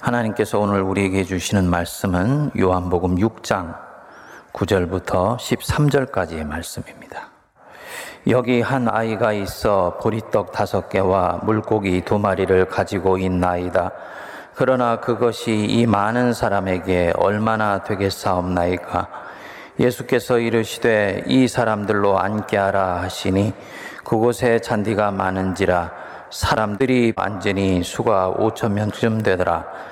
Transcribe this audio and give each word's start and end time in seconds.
하나님께서 0.00 0.60
오늘 0.60 0.80
우리에게 0.82 1.24
주시는 1.24 1.68
말씀은 1.68 2.52
요한복음 2.56 3.16
6장 3.16 3.76
9절부터 4.52 5.36
13절까지의 5.36 6.46
말씀입니다. 6.46 7.30
여기 8.28 8.60
한 8.60 8.88
아이가 8.88 9.32
있어 9.32 9.98
보리떡 10.00 10.52
다섯 10.52 10.88
개와 10.88 11.40
물고기 11.42 12.02
두 12.02 12.18
마리를 12.18 12.66
가지고 12.66 13.18
있나이다. 13.18 13.90
그러나 14.54 15.00
그것이 15.00 15.52
이 15.52 15.86
많은 15.86 16.32
사람에게 16.32 17.12
얼마나 17.16 17.82
되겠사옵나이까? 17.82 19.08
예수께서 19.80 20.38
이르시되 20.38 21.24
이 21.26 21.48
사람들로 21.48 22.20
앉게 22.20 22.56
하라 22.56 23.02
하시니 23.02 23.52
그곳에 24.04 24.60
잔디가 24.60 25.10
많은지라 25.10 25.92
사람들이 26.30 27.14
완전히 27.16 27.82
수가 27.82 28.28
오천 28.28 28.74
명쯤 28.74 29.22
되더라. 29.22 29.87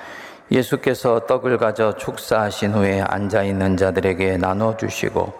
예수께서 0.51 1.21
떡을 1.27 1.57
가져 1.57 1.95
축사하신 1.95 2.73
후에 2.73 3.01
앉아 3.01 3.43
있는 3.43 3.75
자들에게 3.75 4.37
나눠 4.37 4.77
주시고 4.77 5.33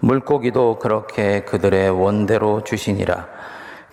물고기도 0.00 0.78
그렇게 0.78 1.40
그들의 1.40 1.90
원대로 1.90 2.62
주시니라. 2.64 3.28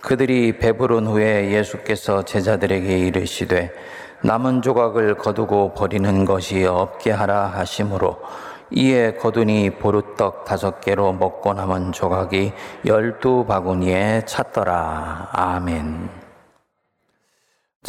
그들이 0.00 0.58
배부른 0.58 1.06
후에 1.06 1.50
예수께서 1.52 2.24
제자들에게 2.24 2.98
이르시되 2.98 3.72
남은 4.22 4.62
조각을 4.62 5.16
거두고 5.16 5.74
버리는 5.74 6.24
것이 6.24 6.64
없게 6.64 7.10
하라 7.10 7.46
하심으로 7.46 8.18
이에 8.72 9.14
거두니 9.14 9.70
보루떡 9.78 10.44
다섯 10.44 10.80
개로 10.80 11.12
먹고 11.12 11.54
남은 11.54 11.92
조각이 11.92 12.52
열두 12.86 13.44
바구니에 13.46 14.22
찼더라. 14.26 15.28
아멘. 15.32 16.29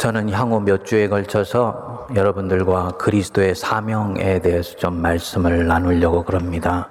저는 0.02 0.30
향후 0.30 0.58
몇 0.58 0.84
주에 0.84 1.06
걸쳐서 1.06 2.08
여러분들과 2.16 2.96
그리스도의 2.98 3.54
사명에 3.54 4.40
대해서 4.40 4.74
좀 4.74 5.00
말씀을 5.00 5.68
나누려고 5.68 6.24
그럽니다. 6.24 6.88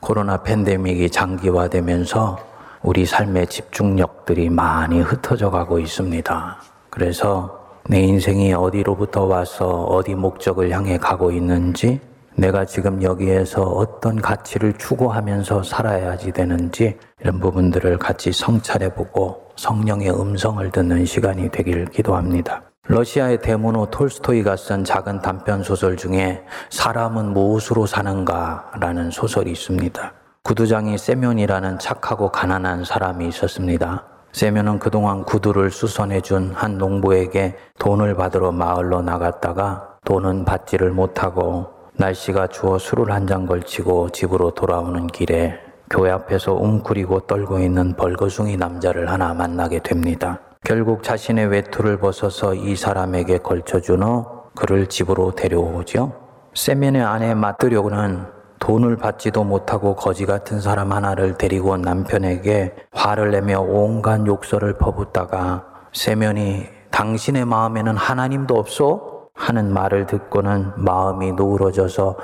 코로나 0.00 0.42
팬데믹이 0.42 1.10
장기화되면서 1.10 2.38
우리 2.82 3.04
삶의 3.04 3.48
집중력들이 3.48 4.48
많이 4.48 5.02
흩어져 5.02 5.50
가고 5.50 5.78
있습니다. 5.78 6.56
그래서 6.88 7.66
내 7.86 8.00
인생이 8.00 8.54
어디로부터 8.54 9.24
와서 9.24 9.84
어디 9.84 10.14
목적을 10.14 10.70
향해 10.70 10.96
가고 10.96 11.32
있는지, 11.32 12.00
내가 12.36 12.64
지금 12.64 13.02
여기에서 13.02 13.62
어떤 13.62 14.20
가치를 14.20 14.74
추구하면서 14.74 15.62
살아야지 15.62 16.32
되는지, 16.32 16.98
이런 17.20 17.40
부분들을 17.40 17.98
같이 17.98 18.32
성찰해 18.32 18.94
보고 18.94 19.44
성령의 19.56 20.10
음성을 20.10 20.68
듣는 20.70 21.04
시간이 21.04 21.50
되길 21.50 21.86
기도합니다. 21.86 22.62
러시아의 22.86 23.40
대문호 23.40 23.86
톨스토이가 23.86 24.56
쓴 24.56 24.84
작은 24.84 25.22
단편 25.22 25.62
소설 25.62 25.96
중에 25.96 26.42
사람은 26.70 27.32
무엇으로 27.32 27.86
사는가 27.86 28.72
라는 28.78 29.10
소설이 29.10 29.52
있습니다. 29.52 30.12
구두장이 30.42 30.98
세면이라는 30.98 31.78
착하고 31.78 32.30
가난한 32.30 32.84
사람이 32.84 33.26
있었습니다. 33.28 34.04
세면은 34.32 34.80
그동안 34.80 35.24
구두를 35.24 35.70
수선해준 35.70 36.52
한 36.54 36.76
농부에게 36.76 37.56
돈을 37.78 38.16
받으러 38.16 38.52
마을로 38.52 39.00
나갔다가 39.00 39.96
돈은 40.04 40.44
받지를 40.44 40.90
못하고 40.90 41.73
날씨가 41.96 42.48
추워 42.48 42.78
술을 42.78 43.12
한 43.12 43.26
잔 43.26 43.46
걸치고 43.46 44.10
집으로 44.10 44.50
돌아오는 44.50 45.06
길에 45.06 45.58
교회 45.88 46.10
앞에서 46.10 46.52
웅크리고 46.54 47.20
떨고 47.20 47.58
있는 47.60 47.94
벌거숭이 47.94 48.56
남자를 48.56 49.10
하나 49.10 49.32
만나게 49.32 49.78
됩니다. 49.78 50.40
결국 50.64 51.02
자신의 51.02 51.46
외투를 51.46 51.98
벗어서 51.98 52.54
이 52.54 52.74
사람에게 52.74 53.38
걸쳐준 53.38 54.02
후 54.02 54.26
그를 54.54 54.86
집으로 54.88 55.32
데려오죠. 55.32 56.12
세면의 56.54 57.02
아내 57.02 57.34
맞들려고는 57.34 58.24
돈을 58.58 58.96
받지도 58.96 59.44
못하고 59.44 59.94
거지 59.94 60.26
같은 60.26 60.60
사람 60.60 60.92
하나를 60.92 61.36
데리고 61.36 61.70
온 61.70 61.82
남편에게 61.82 62.74
화를 62.92 63.30
내며 63.30 63.60
온갖 63.60 64.26
욕설을 64.26 64.78
퍼붓다가 64.78 65.64
세면이 65.92 66.66
당신의 66.90 67.44
마음에는 67.44 67.96
하나님도 67.96 68.54
없소? 68.54 69.13
하는 69.44 69.72
말을 69.72 70.06
듣고는 70.06 70.72
마음이 70.76 71.32
누그러져서 71.32 72.16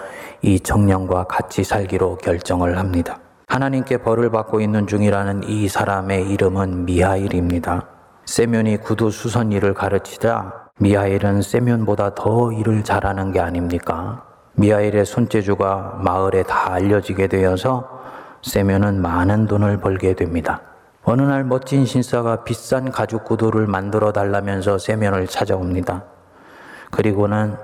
이 0.43 0.59
청년과 0.59 1.25
같이 1.25 1.65
살기로 1.65 2.17
결정을 2.17 2.79
합니다. 2.79 3.19
하나님께 3.47 3.99
벌을 3.99 4.31
받고 4.31 4.61
있는 4.61 4.87
중이라는 4.87 5.43
이 5.45 5.69
사람의 5.69 6.31
이름은 6.31 6.87
미하일입니다. 6.87 7.87
세면이 8.25 8.79
구두 8.79 9.11
수선 9.11 9.53
일을 9.53 9.75
가르치자 9.75 10.69
미하일은 10.79 11.43
세면보다 11.43 12.15
더 12.15 12.53
일을 12.53 12.85
잘하는 12.85 13.33
게 13.33 13.41
아닙니까? 13.41 14.25
미하일의 14.55 15.05
손재주가 15.05 16.01
마을에 16.03 16.43
다 16.45 16.73
알려지게 16.73 17.27
되어서 17.27 18.01
세면은 18.43 19.03
많은 19.03 19.47
돈을 19.47 19.79
벌게 19.79 20.15
됩니다. 20.15 20.63
어느 21.03 21.23
날 21.23 21.45
멋진 21.45 21.85
신사가 21.85 22.45
비싼 22.45 22.91
가죽 22.91 23.25
구두를 23.25 23.67
만들어 23.67 24.13
달라면서 24.13 24.79
세면을 24.79 25.27
찾아옵니다. 25.27 26.05
그리고는 26.91 27.57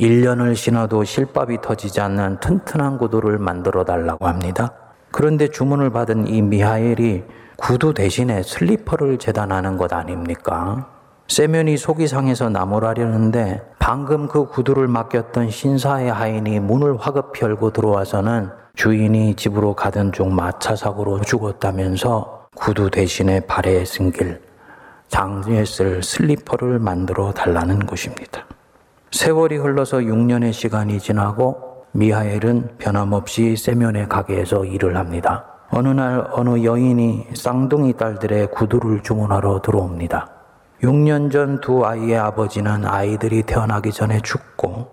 1년을 0.00 0.54
신어도 0.54 1.04
실밥이 1.04 1.60
터지지 1.60 2.00
않는 2.00 2.40
튼튼한 2.40 2.98
구두를 2.98 3.38
만들어 3.38 3.84
달라고 3.84 4.26
합니다. 4.26 4.72
그런데 5.10 5.48
주문을 5.48 5.90
받은 5.90 6.26
이 6.26 6.40
미하엘이 6.40 7.24
구두 7.56 7.92
대신에 7.92 8.42
슬리퍼를 8.42 9.18
재단하는 9.18 9.76
것 9.76 9.92
아닙니까? 9.92 10.88
세면이 11.28 11.76
속이 11.76 12.08
상해서 12.08 12.48
나무라려는데 12.48 13.62
방금 13.78 14.26
그 14.26 14.46
구두를 14.46 14.88
맡겼던 14.88 15.50
신사의 15.50 16.12
하인이 16.12 16.58
문을 16.60 16.96
화급히 16.96 17.42
열고 17.42 17.72
들어와서는 17.72 18.50
주인이 18.74 19.36
집으로 19.36 19.74
가던 19.74 20.12
중 20.12 20.34
마차 20.34 20.74
사고로 20.74 21.20
죽었다면서 21.20 22.48
구두 22.56 22.90
대신에 22.90 23.40
발에 23.40 23.84
승길 23.84 24.40
장에 25.08 25.64
쓸 25.64 26.02
슬리퍼를 26.02 26.78
만들어 26.78 27.32
달라는 27.32 27.84
것입니다. 27.86 28.44
세월이 29.10 29.56
흘러서 29.56 29.98
6년의 29.98 30.52
시간이 30.52 31.00
지나고 31.00 31.84
미하엘은 31.92 32.76
변함없이 32.78 33.56
세면의 33.56 34.08
가게에서 34.08 34.64
일을 34.64 34.96
합니다. 34.96 35.44
어느 35.72 35.88
날 35.88 36.26
어느 36.32 36.62
여인이 36.64 37.28
쌍둥이 37.34 37.94
딸들의 37.94 38.50
구두를 38.52 39.02
주문하러 39.02 39.62
들어옵니다. 39.62 40.28
6년 40.82 41.30
전 41.30 41.60
두 41.60 41.84
아이의 41.84 42.16
아버지는 42.16 42.86
아이들이 42.86 43.42
태어나기 43.42 43.92
전에 43.92 44.20
죽고 44.20 44.88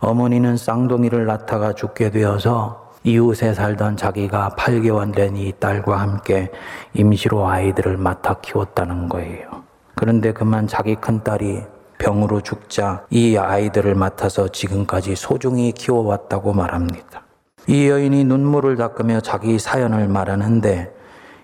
어머니는 0.00 0.56
쌍둥이를 0.56 1.24
낳다가 1.26 1.72
죽게 1.72 2.10
되어서 2.10 2.92
이웃에 3.04 3.54
살던 3.54 3.96
자기가 3.96 4.56
8개월 4.58 5.14
된 5.14 5.36
이 5.36 5.52
딸과 5.58 5.96
함께 6.00 6.50
임시로 6.94 7.46
아이들을 7.46 7.96
맡아 7.96 8.34
키웠다는 8.42 9.08
거예요. 9.08 9.48
그런데 9.94 10.32
그만 10.32 10.66
자기 10.66 10.96
큰딸이 10.96 11.62
병으로 11.98 12.40
죽자 12.40 13.04
이 13.10 13.36
아이들을 13.36 13.94
맡아서 13.94 14.48
지금까지 14.48 15.16
소중히 15.16 15.72
키워왔다고 15.72 16.52
말합니다. 16.52 17.22
이 17.66 17.88
여인이 17.88 18.24
눈물을 18.24 18.76
닦으며 18.76 19.20
자기 19.20 19.58
사연을 19.58 20.08
말하는데 20.08 20.92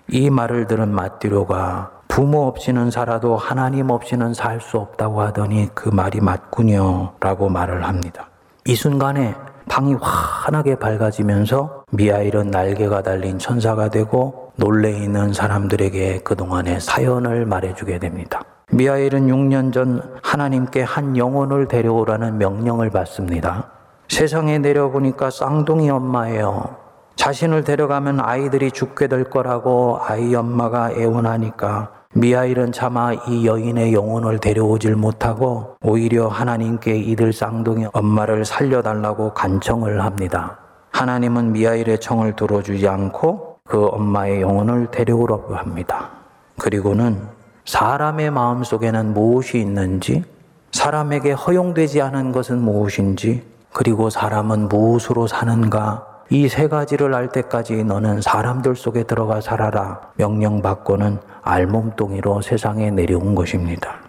이 0.09 0.29
말을 0.29 0.67
들은 0.67 0.89
마띠로가 0.89 1.91
부모 2.07 2.45
없이는 2.47 2.91
살아도 2.91 3.35
하나님 3.35 3.89
없이는 3.89 4.33
살 4.33 4.61
수 4.61 4.77
없다고 4.77 5.21
하더니 5.21 5.69
그 5.73 5.89
말이 5.89 6.21
맞군요. 6.21 7.13
라고 7.19 7.49
말을 7.49 7.83
합니다. 7.85 8.29
이 8.65 8.75
순간에 8.75 9.35
방이 9.67 9.95
환하게 9.99 10.75
밝아지면서 10.75 11.85
미아일은 11.91 12.51
날개가 12.51 13.01
달린 13.01 13.39
천사가 13.39 13.89
되고 13.89 14.51
놀래 14.55 14.91
있는 14.91 15.33
사람들에게 15.33 16.19
그동안의 16.19 16.79
사연을 16.79 17.45
말해주게 17.45 17.97
됩니다. 17.97 18.41
미하엘은 18.73 19.27
6년 19.27 19.71
전 19.71 20.01
하나님께 20.23 20.81
한 20.81 21.15
영혼을 21.15 21.67
데려오라는 21.67 22.39
명령을 22.39 22.89
받습니다. 22.89 23.69
세상에 24.09 24.57
내려보니까 24.57 25.29
쌍둥이 25.29 25.91
엄마예요. 25.91 26.75
자신을 27.15 27.63
데려가면 27.65 28.19
아이들이 28.19 28.71
죽게 28.71 29.07
될 29.07 29.25
거라고 29.25 29.99
아이 30.01 30.33
엄마가 30.33 30.91
애원하니까 30.91 31.91
미하일은 32.15 32.71
차마 32.71 33.13
이 33.13 33.45
여인의 33.45 33.93
영혼을 33.93 34.39
데려오질 34.39 34.95
못하고 34.95 35.75
오히려 35.83 36.27
하나님께 36.27 36.97
이들 36.97 37.31
쌍둥이 37.31 37.87
엄마를 37.93 38.43
살려달라고 38.43 39.35
간청을 39.35 40.03
합니다. 40.03 40.57
하나님은 40.91 41.51
미하일의 41.51 41.99
청을 41.99 42.35
들어주지 42.35 42.87
않고 42.87 43.57
그 43.65 43.85
엄마의 43.85 44.41
영혼을 44.41 44.89
데려오라고 44.89 45.55
합니다. 45.55 46.09
그리고는 46.57 47.42
사람의 47.65 48.31
마음 48.31 48.63
속에는 48.63 49.13
무엇이 49.13 49.59
있는지, 49.59 50.23
사람에게 50.71 51.31
허용되지 51.31 52.01
않은 52.01 52.31
것은 52.31 52.59
무엇인지, 52.59 53.43
그리고 53.71 54.09
사람은 54.09 54.67
무엇으로 54.69 55.27
사는가, 55.27 56.07
이 56.29 56.47
세 56.47 56.67
가지를 56.67 57.13
알 57.13 57.29
때까지 57.29 57.83
너는 57.83 58.21
사람들 58.21 58.75
속에 58.75 59.03
들어가 59.03 59.39
살아라. 59.39 60.01
명령받고는 60.15 61.19
알몸뚱이로 61.43 62.41
세상에 62.41 62.89
내려온 62.91 63.35
것입니다. 63.35 63.99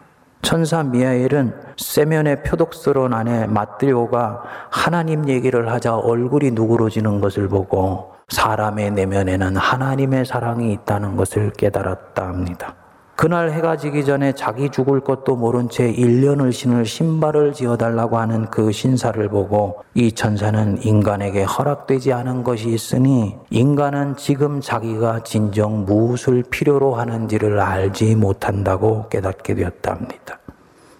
천사 0.40 0.82
미하엘은 0.82 1.54
세면의 1.76 2.42
표독스러운 2.44 3.12
아내 3.14 3.46
마트리오가 3.46 4.42
하나님 4.70 5.28
얘기를 5.28 5.70
하자 5.70 5.96
얼굴이 5.96 6.52
누그러지는 6.52 7.20
것을 7.20 7.48
보고 7.48 8.12
사람의 8.28 8.92
내면에는 8.92 9.56
하나님의 9.56 10.24
사랑이 10.24 10.72
있다는 10.72 11.16
것을 11.16 11.50
깨달았다 11.52 12.26
합니다. 12.26 12.74
그날 13.16 13.52
해가 13.52 13.76
지기 13.76 14.05
전에 14.05 14.32
자기 14.32 14.70
죽을 14.70 15.00
것도 15.00 15.37
모른 15.37 15.69
채 15.69 15.93
1년을 15.93 16.50
신을 16.52 16.84
신발을 16.84 17.52
지어달라고 17.52 18.19
하는 18.19 18.50
그 18.50 18.72
신사를 18.72 19.28
보고 19.28 19.84
이 19.94 20.11
천사는 20.11 20.82
인간에게 20.82 21.44
허락되지 21.44 22.12
않은 22.12 22.43
것이 22.43 22.70
있으니 22.70 23.37
인간은 23.50 24.16
지금 24.16 24.61
자기가 24.61 25.20
진정 25.20 25.84
무엇을 25.84 26.43
필요로 26.50 26.94
하는지를 26.96 27.61
알지 27.61 28.16
못한다고 28.16 29.08
깨닫게 29.11 29.55
되었다 29.55 29.93
합니다. 29.93 30.38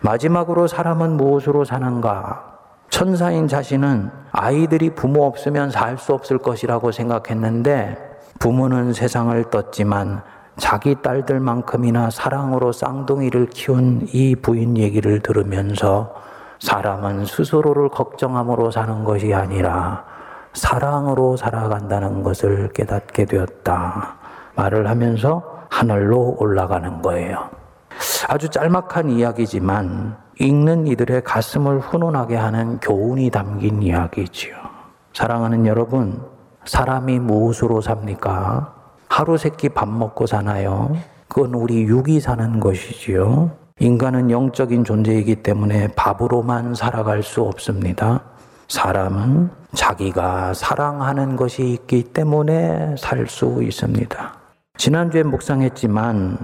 마지막으로 0.01 0.69
사람은 0.69 1.17
무엇으로 1.17 1.65
사는가? 1.65 2.53
천사인 2.91 3.49
자신은 3.49 4.11
아이들이 4.31 4.91
부모 4.91 5.25
없으면 5.25 5.71
살 5.71 5.99
수 5.99 6.13
없을 6.13 6.39
것이라고 6.39 6.93
생각했는데 6.93 7.97
부모는 8.39 8.93
세상을 8.93 9.51
떴지만 9.51 10.23
자기 10.57 10.95
딸들만큼이나 11.03 12.11
사랑으로 12.11 12.73
쌍둥이를 12.73 13.47
키운 13.47 14.07
이 14.13 14.37
부인 14.37 14.77
얘기를 14.77 15.21
들으면서 15.21 16.15
사람은 16.61 17.27
스스로를 17.27 17.89
걱정함으로 17.89 18.71
사는 18.71 19.05
것이 19.05 19.35
아니라 19.35 20.05
사랑으로 20.53 21.37
살아간다는 21.37 22.23
것을 22.23 22.73
깨닫게 22.73 23.25
되었다. 23.25 24.17
말을 24.55 24.89
하면서 24.89 25.43
하늘로 25.69 26.37
올라가는 26.39 27.03
거예요. 27.03 27.51
아주 28.29 28.49
짤막한 28.49 29.11
이야기지만 29.11 30.17
읽는 30.41 30.87
이들의 30.87 31.23
가슴을 31.25 31.81
훈훈하게 31.81 32.37
하는 32.37 32.79
교훈이 32.79 33.31
담긴 33.31 33.83
이야기지요. 33.83 34.55
사랑하는 35.13 35.67
여러분, 35.67 36.23
사람이 36.65 37.19
무엇으로 37.19 37.81
삽니까? 37.81 38.84
하루 39.15 39.39
세끼 39.39 39.69
밥 39.69 39.89
먹고 39.89 40.27
사나요? 40.27 40.97
그건 41.29 41.55
우리 41.55 41.85
육이 41.85 42.19
사는 42.19 42.59
것이지요. 42.59 43.49
인간은 43.79 44.29
영적인 44.29 44.83
존재이기 44.83 45.37
때문에 45.37 45.87
밥으로만 45.95 46.75
살아갈 46.75 47.23
수 47.23 47.43
없습니다. 47.43 48.23
사람은 48.67 49.51
자기가 49.73 50.53
사랑하는 50.55 51.37
것이 51.37 51.63
있기 51.63 52.03
때문에 52.13 52.97
살 52.99 53.29
수 53.29 53.63
있습니다. 53.63 54.35
지난주에 54.79 55.23
묵상했지만 55.23 56.37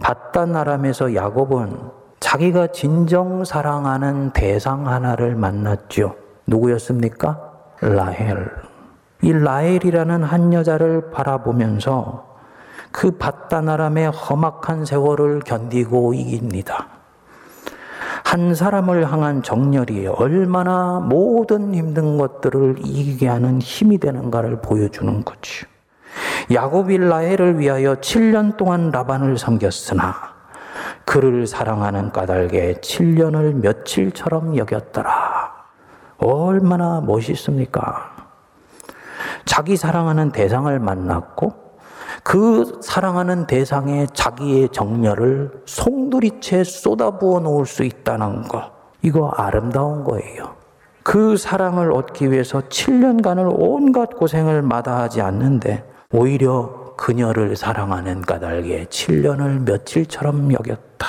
바다나람에서 0.00 1.14
야곱은 1.14 1.78
자기가 2.18 2.72
진정 2.72 3.44
사랑하는 3.44 4.32
대상 4.32 4.88
하나를 4.88 5.36
만났죠. 5.36 6.16
누구였습니까? 6.48 7.52
라헬. 7.80 8.65
이 9.22 9.32
라헬이라는 9.32 10.22
한 10.22 10.52
여자를 10.52 11.10
바라보면서 11.10 12.26
그 12.92 13.12
바다나람의 13.12 14.10
험악한 14.10 14.84
세월을 14.84 15.40
견디고 15.40 16.14
이깁니다. 16.14 16.88
한 18.24 18.54
사람을 18.54 19.10
향한 19.10 19.42
정열이 19.42 20.08
얼마나 20.08 21.00
모든 21.00 21.74
힘든 21.74 22.18
것들을 22.18 22.76
이기게 22.80 23.28
하는 23.28 23.60
힘이 23.60 23.98
되는가를 23.98 24.60
보여주는 24.60 25.24
거죠. 25.24 25.66
야곱이 26.52 26.98
라헬을 26.98 27.58
위하여 27.58 27.96
7년 27.96 28.56
동안 28.56 28.90
라반을 28.90 29.38
섬겼으나 29.38 30.14
그를 31.04 31.46
사랑하는 31.46 32.12
까닭에 32.12 32.80
7년을 32.80 33.54
며칠처럼 33.54 34.56
여겼더라. 34.56 35.54
얼마나 36.18 37.00
멋있습니까? 37.00 38.15
자기 39.46 39.76
사랑하는 39.76 40.32
대상을 40.32 40.78
만났고 40.78 41.54
그 42.22 42.80
사랑하는 42.82 43.46
대상에 43.46 44.06
자기의 44.12 44.68
정열을 44.70 45.62
송두리째 45.64 46.64
쏟아부어 46.64 47.40
놓을 47.40 47.64
수 47.66 47.84
있다는 47.84 48.48
것. 48.48 48.72
이거 49.02 49.28
아름다운 49.28 50.04
거예요. 50.04 50.56
그 51.02 51.36
사랑을 51.36 51.92
얻기 51.92 52.32
위해서 52.32 52.60
7년간을 52.62 53.54
온갖 53.56 54.10
고생을 54.10 54.62
마다하지 54.62 55.22
않는데 55.22 55.88
오히려 56.12 56.94
그녀를 56.96 57.54
사랑하는 57.54 58.22
까닭에 58.22 58.86
7년을 58.86 59.60
며칠처럼 59.60 60.52
여겼다. 60.52 61.06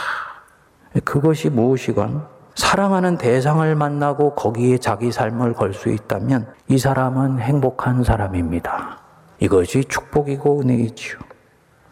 그것이 1.03 1.49
무엇이건 1.49 2.27
사랑하는 2.57 3.17
대상을 3.19 3.75
만나고 3.75 4.33
거기에 4.33 4.79
자기 4.79 5.11
삶을 5.11 5.53
걸 5.53 5.73
수 5.73 5.89
있다면 5.89 6.47
이 6.67 6.79
사람은 6.79 7.39
행복한 7.39 8.03
사람입니다. 8.03 8.97
이것이 9.39 9.83
축복이고 9.85 10.61
은혜이지요. 10.61 11.19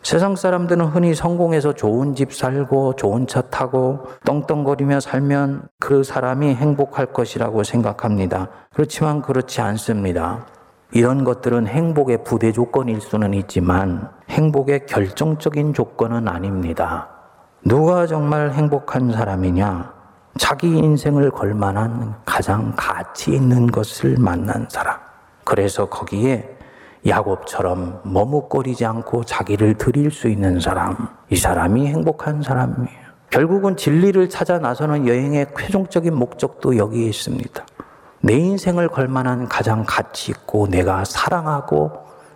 세상 0.01 0.35
사람들은 0.35 0.87
흔히 0.87 1.13
성공해서 1.13 1.73
좋은 1.73 2.15
집 2.15 2.33
살고 2.33 2.95
좋은 2.95 3.27
차 3.27 3.41
타고 3.41 4.07
떵떵거리며 4.25 5.01
살면 5.01 5.67
그 5.79 6.03
사람이 6.03 6.55
행복할 6.55 7.07
것이라고 7.07 7.63
생각합니다. 7.63 8.49
그렇지만 8.73 9.21
그렇지 9.21 9.61
않습니다. 9.61 10.47
이런 10.91 11.23
것들은 11.23 11.67
행복의 11.67 12.23
부대 12.23 12.51
조건일 12.51 13.01
수는 13.01 13.35
있지만 13.35 14.09
행복의 14.29 14.87
결정적인 14.87 15.73
조건은 15.75 16.27
아닙니다. 16.27 17.09
누가 17.63 18.07
정말 18.07 18.51
행복한 18.51 19.11
사람이냐? 19.11 19.94
자기 20.37 20.67
인생을 20.67 21.31
걸 21.31 21.53
만한 21.53 22.13
가장 22.25 22.73
가치 22.75 23.31
있는 23.31 23.67
것을 23.67 24.17
만난 24.19 24.67
사람. 24.69 24.97
그래서 25.45 25.85
거기에 25.85 26.57
야곱처럼 27.07 28.01
머뭇거리지 28.03 28.85
않고 28.85 29.23
자기를 29.23 29.75
드릴 29.75 30.11
수 30.11 30.27
있는 30.27 30.59
사람. 30.59 31.07
이 31.29 31.37
사람이 31.37 31.87
행복한 31.87 32.41
사람이에요. 32.41 33.05
결국은 33.29 33.77
진리를 33.77 34.27
찾아 34.29 34.59
나서는 34.59 35.07
여행의 35.07 35.47
최종적인 35.57 36.13
목적도 36.13 36.77
여기에 36.77 37.07
있습니다. 37.07 37.65
내 38.21 38.33
인생을 38.33 38.89
걸 38.89 39.07
만한 39.07 39.47
가장 39.47 39.85
가치 39.87 40.31
있고 40.31 40.67
내가 40.67 41.05
사랑하고 41.05 41.91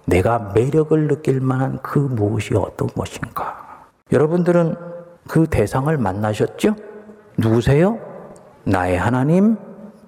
내가 0.06 0.52
매력을 0.56 1.08
느낄 1.08 1.42
만한 1.42 1.80
그 1.82 2.00
무엇이 2.00 2.56
어떤 2.56 2.88
것인가. 2.88 3.86
여러분들은 4.12 4.76
그 5.28 5.48
대상을 5.48 5.96
만나셨죠? 5.98 6.76
누구세요? 7.40 7.98
나의 8.66 8.98
하나님, 8.98 9.56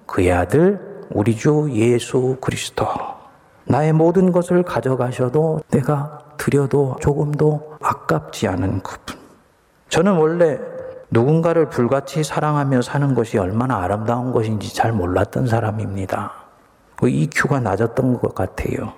그의 0.06 0.32
아들, 0.32 0.78
우리 1.10 1.34
주 1.34 1.68
예수 1.72 2.36
그리스도. 2.42 2.86
나의 3.64 3.94
모든 3.94 4.32
것을 4.32 4.62
가져가셔도 4.62 5.62
내가 5.70 6.18
드려도 6.36 6.96
조금도 7.00 7.78
아깝지 7.80 8.48
않은 8.48 8.80
그분. 8.80 9.16
저는 9.88 10.16
원래 10.16 10.58
누군가를 11.10 11.70
불같이 11.70 12.22
사랑하며 12.22 12.82
사는 12.82 13.14
것이 13.14 13.38
얼마나 13.38 13.78
아름다운 13.78 14.32
것인지 14.32 14.74
잘 14.74 14.92
몰랐던 14.92 15.46
사람입니다. 15.46 16.32
그 16.96 17.08
EQ가 17.08 17.60
낮았던 17.60 18.20
것 18.20 18.34
같아요. 18.34 18.92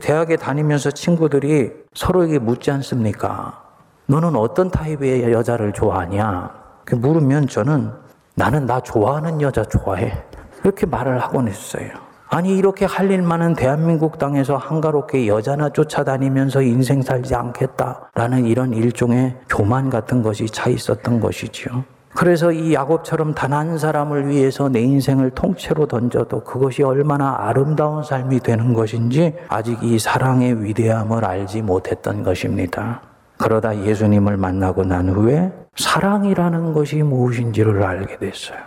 대학에 0.00 0.36
다니면서 0.36 0.90
친구들이 0.90 1.72
서로에게 1.94 2.38
묻지 2.38 2.70
않습니까? 2.70 3.62
너는 4.06 4.36
어떤 4.36 4.70
타입의 4.70 5.32
여자를 5.32 5.72
좋아하냐? 5.72 6.57
물으면 6.94 7.46
저는 7.48 7.90
나는 8.34 8.66
나 8.66 8.80
좋아하는 8.80 9.40
여자 9.40 9.64
좋아해. 9.64 10.12
그렇게 10.60 10.86
말을 10.86 11.18
하곤 11.20 11.48
했어요. 11.48 11.88
아니, 12.30 12.56
이렇게 12.58 12.84
할 12.84 13.10
일 13.10 13.22
많은 13.22 13.54
대한민국 13.54 14.18
땅에서 14.18 14.56
한가롭게 14.58 15.26
여자나 15.28 15.70
쫓아다니면서 15.70 16.60
인생 16.62 17.00
살지 17.00 17.34
않겠다라는 17.34 18.44
이런 18.44 18.74
일종의 18.74 19.34
교만 19.48 19.88
같은 19.88 20.22
것이 20.22 20.46
차 20.46 20.68
있었던 20.68 21.20
것이지요. 21.20 21.84
그래서 22.14 22.52
이 22.52 22.74
야곱처럼 22.74 23.34
단 23.34 23.52
한 23.52 23.78
사람을 23.78 24.28
위해서 24.28 24.68
내 24.68 24.80
인생을 24.80 25.30
통째로 25.30 25.86
던져도 25.86 26.42
그것이 26.44 26.82
얼마나 26.82 27.36
아름다운 27.38 28.02
삶이 28.02 28.40
되는 28.40 28.72
것인지 28.74 29.34
아직 29.48 29.82
이 29.82 29.98
사랑의 29.98 30.62
위대함을 30.64 31.24
알지 31.24 31.62
못했던 31.62 32.22
것입니다. 32.22 33.00
그러다 33.38 33.84
예수님을 33.84 34.36
만나고 34.36 34.84
난 34.84 35.08
후에 35.08 35.52
사랑이라는 35.76 36.72
것이 36.72 37.02
무엇인지를 37.02 37.82
알게 37.82 38.18
됐어요. 38.18 38.58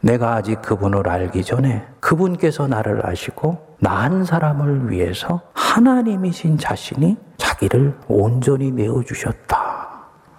내가 0.00 0.34
아직 0.34 0.62
그분을 0.62 1.08
알기 1.08 1.44
전에 1.44 1.84
그분께서 2.00 2.66
나를 2.68 3.06
아시고 3.06 3.58
나 3.80 4.00
한 4.00 4.24
사람을 4.24 4.90
위해서 4.90 5.40
하나님이신 5.54 6.58
자신이 6.58 7.16
자기를 7.36 7.94
온전히 8.08 8.70
내어주셨다. 8.70 9.88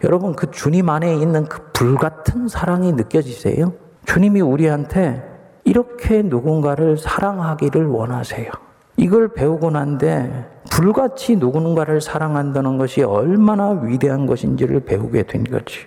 여러분, 0.04 0.36
그 0.36 0.50
주님 0.50 0.90
안에 0.90 1.16
있는 1.16 1.46
그 1.46 1.72
불같은 1.74 2.48
사랑이 2.48 2.92
느껴지세요? 2.94 3.74
주님이 4.06 4.42
우리한테 4.42 5.24
이렇게 5.64 6.24
누군가를 6.24 6.98
사랑하기를 6.98 7.86
원하세요. 7.86 8.50
이걸 8.98 9.34
배우고 9.34 9.72
난데 9.72 10.62
불같이 10.70 11.36
누군가를 11.36 12.02
사랑한다는 12.02 12.78
것이 12.78 13.04
얼마나 13.04 13.70
위대한 13.70 14.26
것인지를 14.26 14.82
배우게 14.82 15.24
된 15.24 15.44
거지. 15.44 15.80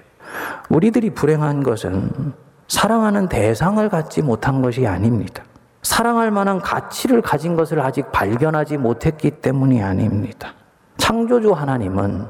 우리들이 0.68 1.10
불행한 1.10 1.62
것은 1.62 2.34
사랑하는 2.68 3.28
대상을 3.28 3.88
갖지 3.88 4.22
못한 4.22 4.62
것이 4.62 4.86
아닙니다. 4.86 5.44
사랑할 5.82 6.30
만한 6.30 6.60
가치를 6.60 7.20
가진 7.20 7.56
것을 7.56 7.80
아직 7.80 8.10
발견하지 8.10 8.78
못했기 8.78 9.32
때문이 9.42 9.82
아닙니다. 9.82 10.54
창조주 10.96 11.52
하나님은 11.52 12.26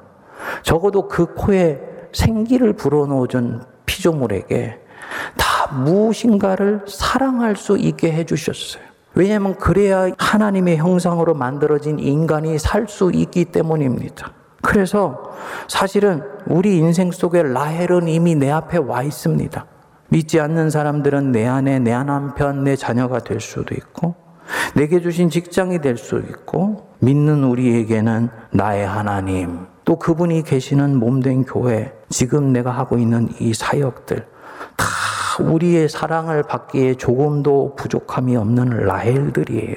적어도 0.63 1.09
그 1.09 1.35
코에 1.35 1.81
생기를 2.13 2.73
불어넣어준 2.75 3.63
피조물에게 3.87 4.81
다 5.37 5.73
무엇인가를 5.73 6.85
사랑할 6.89 7.57
수 7.57 7.79
있게 7.79 8.13
해주셨어요. 8.13 8.94
왜냐하면 9.15 9.55
그래야 9.57 10.11
하나님의 10.19 10.77
형상으로 10.77 11.35
만들어진 11.35 11.99
인간이 11.99 12.59
살 12.59 12.87
수 12.89 13.11
있기 13.15 13.47
때문입니다. 13.47 14.33
그래서 14.63 15.33
사실은 15.69 16.23
우리 16.47 16.79
인생 16.79 17.11
속에 17.11 17.43
라헬은 17.43 18.09
이미 18.09 18.35
내 18.35 18.51
앞에 18.51 18.79
와 18.79 19.03
있습니다. 19.03 19.67
믿지 20.09 20.41
않는 20.41 20.71
사람들은 20.71 21.33
내 21.33 21.47
안에 21.47 21.79
내 21.79 21.93
남편, 21.93 22.65
내 22.65 22.77
자녀가 22.77 23.19
될 23.21 23.41
수도 23.41 23.75
있고, 23.75 24.15
내게 24.75 25.01
주신 25.01 25.31
직장이 25.31 25.81
될 25.81 25.97
수 25.97 26.19
있고, 26.19 26.89
믿는 27.01 27.45
우리에게는 27.45 28.29
나의 28.51 28.87
하나님, 28.87 29.67
또 29.85 29.97
그분이 29.99 30.43
계시는 30.45 30.97
몸된 30.99 31.45
교회, 31.45 31.93
지금 32.09 32.53
내가 32.53 32.71
하고 32.71 32.99
있는 32.99 33.29
이 33.41 33.53
사역들, 33.55 34.27
다 34.77 34.87
우리의 35.43 35.89
사랑을 35.89 36.43
받기에 36.43 36.95
조금도 36.95 37.75
부족함이 37.77 38.37
없는 38.37 38.87
라헬들이에요. 38.87 39.77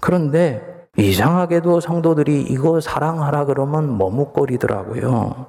그런데 0.00 0.86
이상하게도 0.96 1.80
성도들이 1.80 2.42
이거 2.42 2.80
사랑하라 2.80 3.46
그러면 3.46 3.96
머뭇거리더라고요. 3.98 5.46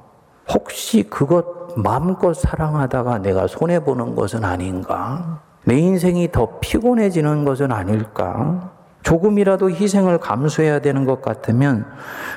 혹시 0.50 1.04
그것 1.04 1.78
마음껏 1.78 2.34
사랑하다가 2.34 3.20
내가 3.20 3.48
손해보는 3.48 4.16
것은 4.16 4.44
아닌가? 4.44 5.42
내 5.66 5.78
인생이 5.78 6.32
더 6.32 6.60
피곤해지는 6.60 7.46
것은 7.46 7.72
아닐까? 7.72 8.73
조금이라도 9.04 9.70
희생을 9.70 10.18
감수해야 10.18 10.80
되는 10.80 11.06
것 11.06 11.22
같으면 11.22 11.86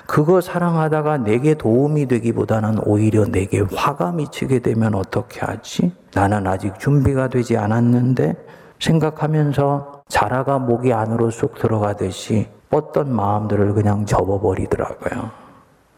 그거 0.06 0.40
사랑하다가 0.40 1.18
내게 1.18 1.54
도움이 1.54 2.06
되기보다는 2.06 2.80
오히려 2.84 3.24
내게 3.24 3.60
화가 3.60 4.12
미치게 4.12 4.58
되면 4.58 4.94
어떻게 4.94 5.40
하지? 5.40 5.92
나는 6.14 6.46
아직 6.46 6.78
준비가 6.78 7.28
되지 7.28 7.56
않았는데 7.56 8.34
생각하면서 8.80 10.02
자라가 10.08 10.58
목이 10.58 10.92
안으로 10.92 11.30
쑥 11.30 11.54
들어가듯이 11.54 12.48
뻗던 12.68 13.14
마음들을 13.14 13.72
그냥 13.74 14.04
접어버리더라고요. 14.04 15.30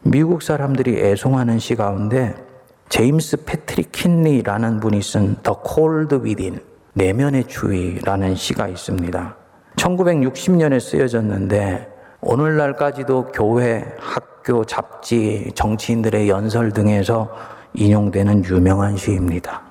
미국 0.03 0.41
사람들이 0.41 0.99
애송하는 0.99 1.59
시 1.59 1.75
가운데 1.75 2.35
제임스 2.89 3.43
패트릭 3.45 3.91
킨리라는 3.91 4.79
분이 4.79 5.01
쓴 5.01 5.35
The 5.43 5.57
Cold 5.67 6.15
Within 6.15 6.61
내면의 6.93 7.45
주의라는 7.45 8.35
시가 8.35 8.67
있습니다. 8.67 9.38
1960년에 9.75 10.79
쓰여졌는데 10.79 11.99
오늘날까지도 12.21 13.27
교회, 13.33 13.85
학교, 13.99 14.65
잡지, 14.65 15.51
정치인들의 15.55 16.29
연설 16.29 16.71
등에서 16.71 17.29
인용되는 17.73 18.43
유명한 18.45 18.97
시입니다. 18.97 19.61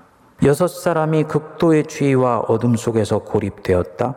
여섯 0.44 0.68
사람이 0.68 1.24
극도의 1.24 1.84
주의와 1.86 2.40
어둠 2.40 2.76
속에서 2.76 3.18
고립되었다. 3.18 4.14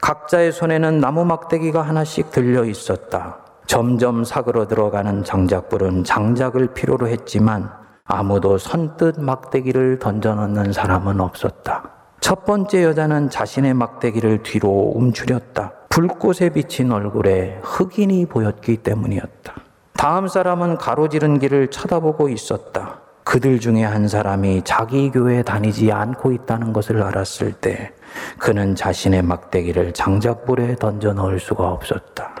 각자의 0.00 0.52
손에는 0.52 1.00
나무 1.00 1.24
막대기가 1.24 1.82
하나씩 1.82 2.30
들려 2.30 2.64
있었다. 2.64 3.38
점점 3.66 4.24
사그러 4.24 4.66
들어가는 4.66 5.24
장작불은 5.24 6.04
장작을 6.04 6.74
필요로 6.74 7.08
했지만 7.08 7.70
아무도 8.04 8.58
선뜻 8.58 9.20
막대기를 9.20 9.98
던져넣는 9.98 10.72
사람은 10.72 11.20
없었다. 11.20 11.95
첫 12.26 12.44
번째 12.44 12.82
여자는 12.82 13.30
자신의 13.30 13.74
막대기를 13.74 14.42
뒤로 14.42 14.90
움츠렸다. 14.96 15.74
불꽃에 15.88 16.48
비친 16.52 16.90
얼굴에 16.90 17.60
흑인이 17.62 18.26
보였기 18.26 18.78
때문이었다. 18.78 19.54
다음 19.92 20.26
사람은 20.26 20.76
가로지른 20.76 21.38
길을 21.38 21.68
쳐다보고 21.70 22.28
있었다. 22.28 22.98
그들 23.22 23.60
중에 23.60 23.84
한 23.84 24.08
사람이 24.08 24.62
자기 24.64 25.12
교회에 25.12 25.44
다니지 25.44 25.92
않고 25.92 26.32
있다는 26.32 26.72
것을 26.72 27.00
알았을 27.00 27.52
때 27.52 27.92
그는 28.38 28.74
자신의 28.74 29.22
막대기를 29.22 29.92
장작불에 29.92 30.74
던져 30.80 31.12
넣을 31.12 31.38
수가 31.38 31.70
없었다. 31.70 32.35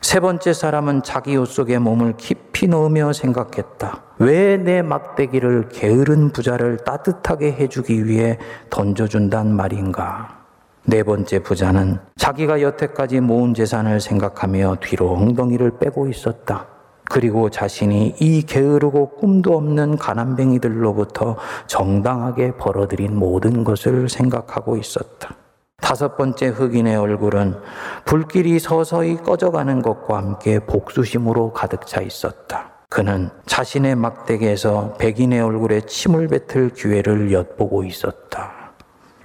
세 0.00 0.18
번째 0.18 0.52
사람은 0.54 1.02
자기 1.02 1.36
옷 1.36 1.46
속에 1.46 1.78
몸을 1.78 2.14
깊이 2.16 2.66
넣으며 2.68 3.12
생각했다. 3.12 4.02
왜 4.18 4.56
내 4.56 4.82
막대기를 4.82 5.68
게으른 5.68 6.30
부자를 6.30 6.78
따뜻하게 6.78 7.52
해주기 7.52 8.06
위해 8.06 8.38
던져준단 8.70 9.54
말인가? 9.54 10.38
네 10.84 11.02
번째 11.02 11.40
부자는 11.40 11.98
자기가 12.16 12.62
여태까지 12.62 13.20
모은 13.20 13.54
재산을 13.54 14.00
생각하며 14.00 14.76
뒤로 14.80 15.12
엉덩이를 15.12 15.78
빼고 15.78 16.08
있었다. 16.08 16.66
그리고 17.08 17.50
자신이 17.50 18.16
이 18.20 18.42
게으르고 18.42 19.16
꿈도 19.16 19.56
없는 19.56 19.96
가난뱅이들로부터 19.98 21.36
정당하게 21.66 22.52
벌어들인 22.56 23.16
모든 23.16 23.64
것을 23.64 24.08
생각하고 24.08 24.76
있었다. 24.76 25.34
다섯 25.90 26.16
번째 26.16 26.46
흑인의 26.46 26.94
얼굴은 26.94 27.56
불길이 28.04 28.60
서서히 28.60 29.16
꺼져가는 29.16 29.82
것과 29.82 30.18
함께 30.18 30.60
복수심으로 30.60 31.52
가득 31.52 31.84
차 31.84 32.00
있었다. 32.00 32.70
그는 32.88 33.28
자신의 33.46 33.96
막대기에서 33.96 34.94
백인의 34.98 35.40
얼굴에 35.40 35.80
침을 35.80 36.28
뱉을 36.28 36.74
기회를 36.74 37.32
엿보고 37.32 37.82
있었다. 37.82 38.52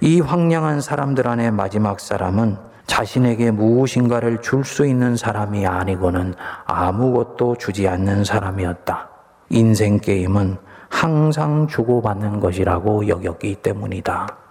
이 0.00 0.20
황량한 0.20 0.80
사람들 0.80 1.28
안에 1.28 1.52
마지막 1.52 2.00
사람은 2.00 2.56
자신에게 2.88 3.52
무엇인가를 3.52 4.42
줄 4.42 4.64
수 4.64 4.86
있는 4.86 5.16
사람이 5.16 5.68
아니고는 5.68 6.34
아무것도 6.64 7.58
주지 7.58 7.86
않는 7.86 8.24
사람이었다. 8.24 9.08
인생 9.50 10.00
게임은 10.00 10.56
항상 10.88 11.68
주고받는 11.68 12.40
것이라고 12.40 13.06
여겼기 13.06 13.54
때문이다. 13.54 14.45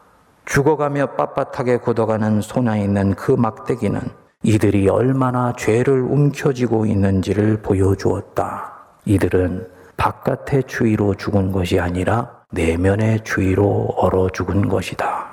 죽어가며 0.45 1.15
빳빳하게 1.17 1.81
굳어가는 1.81 2.41
손에 2.41 2.83
있는 2.83 3.15
그 3.15 3.31
막대기는 3.31 3.99
이들이 4.43 4.87
얼마나 4.89 5.53
죄를 5.57 6.01
움켜쥐고 6.01 6.85
있는지를 6.85 7.61
보여주었다. 7.61 8.73
이들은 9.05 9.67
바깥의 9.97 10.63
주의로 10.65 11.15
죽은 11.15 11.51
것이 11.51 11.79
아니라 11.79 12.29
내면의 12.51 13.23
주의로 13.23 13.93
얼어 13.97 14.29
죽은 14.29 14.69
것이다. 14.69 15.25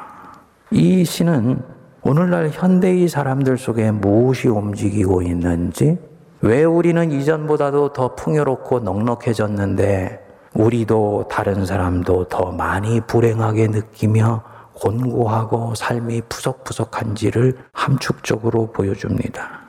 이 0.70 1.04
시는 1.04 1.62
오늘날 2.02 2.48
현대의 2.50 3.08
사람들 3.08 3.58
속에 3.58 3.90
무엇이 3.90 4.48
움직이고 4.48 5.22
있는지, 5.22 5.98
왜 6.40 6.64
우리는 6.64 7.12
이전보다도 7.12 7.92
더 7.92 8.14
풍요롭고 8.14 8.80
넉넉해졌는데, 8.80 10.20
우리도 10.54 11.26
다른 11.30 11.64
사람도 11.64 12.24
더 12.24 12.50
많이 12.50 13.00
불행하게 13.02 13.68
느끼며 13.68 14.42
곤고하고 14.74 15.74
삶이 15.74 16.22
푸석푸석한지를 16.28 17.56
함축적으로 17.72 18.72
보여줍니다. 18.72 19.60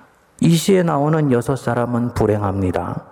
이 0.42 0.56
시에 0.56 0.84
나오는 0.84 1.32
여섯 1.32 1.56
사람은 1.56 2.14
불행합니다. 2.14 3.06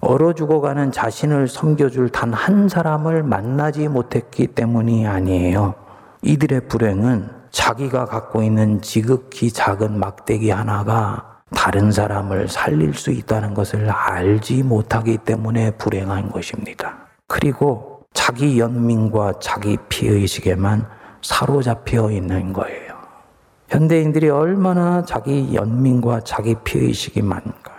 얼어 0.00 0.32
죽어가는 0.32 0.92
자신을 0.92 1.48
섬겨줄 1.48 2.10
단 2.10 2.32
한 2.32 2.68
사람을 2.68 3.24
만나지 3.24 3.88
못했기 3.88 4.48
때문이 4.48 5.06
아니에요. 5.06 5.74
이들의 6.22 6.68
불행은 6.68 7.30
자기가 7.50 8.04
갖고 8.04 8.42
있는 8.42 8.80
지극히 8.80 9.50
작은 9.50 9.98
막대기 9.98 10.50
하나가 10.50 11.38
다른 11.54 11.90
사람을 11.90 12.48
살릴 12.48 12.94
수 12.94 13.10
있다는 13.10 13.54
것을 13.54 13.90
알지 13.90 14.62
못하기 14.62 15.18
때문에 15.18 15.72
불행한 15.72 16.30
것입니다. 16.30 17.08
그리고 17.26 18.02
자기 18.12 18.58
연민과 18.58 19.34
자기 19.40 19.76
피의식에만 19.88 20.86
사로잡혀 21.22 22.10
있는 22.10 22.52
거예요. 22.52 22.94
현대인들이 23.68 24.30
얼마나 24.30 25.04
자기 25.04 25.54
연민과 25.54 26.20
자기 26.20 26.54
피의식이 26.64 27.22
많은가. 27.22 27.72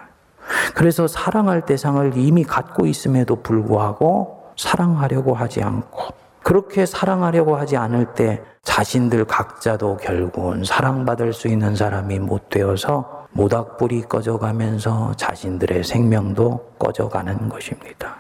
그래서 0.75 1.07
사랑할 1.07 1.65
대상을 1.65 2.13
이미 2.15 2.43
갖고 2.43 2.85
있음에도 2.85 3.37
불구하고 3.37 4.53
사랑하려고 4.55 5.33
하지 5.33 5.63
않고 5.63 6.13
그렇게 6.43 6.85
사랑하려고 6.85 7.55
하지 7.55 7.77
않을 7.77 8.13
때 8.13 8.41
자신들 8.63 9.25
각자도 9.25 9.97
결국은 9.97 10.63
사랑받을 10.63 11.33
수 11.33 11.47
있는 11.47 11.75
사람이 11.75 12.19
못 12.19 12.49
되어서 12.49 13.27
모닥불이 13.31 14.03
꺼져가면서 14.03 15.13
자신들의 15.15 15.83
생명도 15.83 16.73
꺼져가는 16.79 17.49
것입니다. 17.49 18.15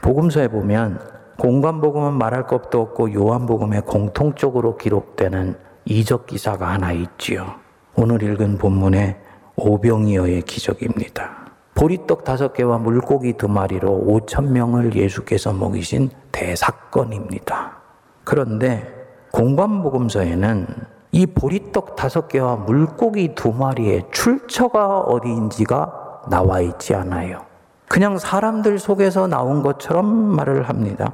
복음서에 0.00 0.48
보면 0.48 1.00
공관복음은 1.38 2.14
말할 2.14 2.46
것도 2.46 2.80
없고 2.80 3.14
요한복음에 3.14 3.80
공통적으로 3.80 4.76
기록되는 4.76 5.56
이적 5.84 6.26
기사가 6.26 6.68
하나 6.68 6.92
있지요. 6.92 7.46
오늘 7.94 8.22
읽은 8.22 8.58
본문의 8.58 9.16
오병이어의 9.56 10.42
기적입니다. 10.42 11.42
보리떡 11.74 12.24
다섯 12.24 12.52
개와 12.52 12.78
물고기 12.78 13.32
두 13.34 13.48
마리로 13.48 13.90
오천 13.90 14.52
명을 14.52 14.94
예수께서 14.94 15.52
먹이신 15.52 16.10
대사건입니다. 16.30 17.78
그런데 18.24 18.86
공관복음서에는 19.32 20.66
이 21.12 21.26
보리떡 21.26 21.96
다섯 21.96 22.28
개와 22.28 22.56
물고기 22.56 23.34
두 23.34 23.52
마리의 23.52 24.04
출처가 24.12 25.00
어디인지가 25.00 26.22
나와 26.30 26.60
있지 26.60 26.94
않아요. 26.94 27.51
그냥 27.92 28.16
사람들 28.16 28.78
속에서 28.78 29.26
나온 29.26 29.62
것처럼 29.62 30.06
말을 30.06 30.62
합니다. 30.62 31.12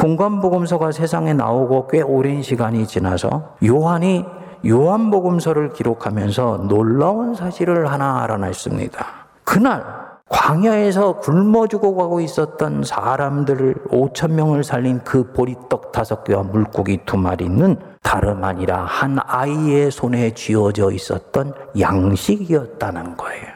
공관복음서가 0.00 0.92
세상에 0.92 1.32
나오고 1.32 1.88
꽤 1.88 2.00
오랜 2.00 2.42
시간이 2.42 2.86
지나서 2.86 3.56
요한이 3.66 4.24
요한복음서를 4.64 5.72
기록하면서 5.72 6.66
놀라운 6.68 7.34
사실을 7.34 7.90
하나 7.90 8.22
알아냈습니다. 8.22 9.04
그날 9.42 9.84
광야에서 10.28 11.18
굶어 11.18 11.66
죽어가고 11.66 12.20
있었던 12.20 12.84
사람들을 12.84 13.74
5천 13.90 14.30
명을 14.30 14.62
살린 14.62 15.00
그 15.02 15.32
보리떡 15.32 15.90
다섯 15.90 16.22
개와 16.22 16.44
물고기 16.44 17.00
두 17.04 17.16
마리는 17.16 17.76
다름 18.00 18.44
아니라 18.44 18.84
한 18.84 19.18
아이의 19.20 19.90
손에 19.90 20.34
쥐어져 20.34 20.92
있었던 20.92 21.52
양식이었다는 21.80 23.16
거예요. 23.16 23.46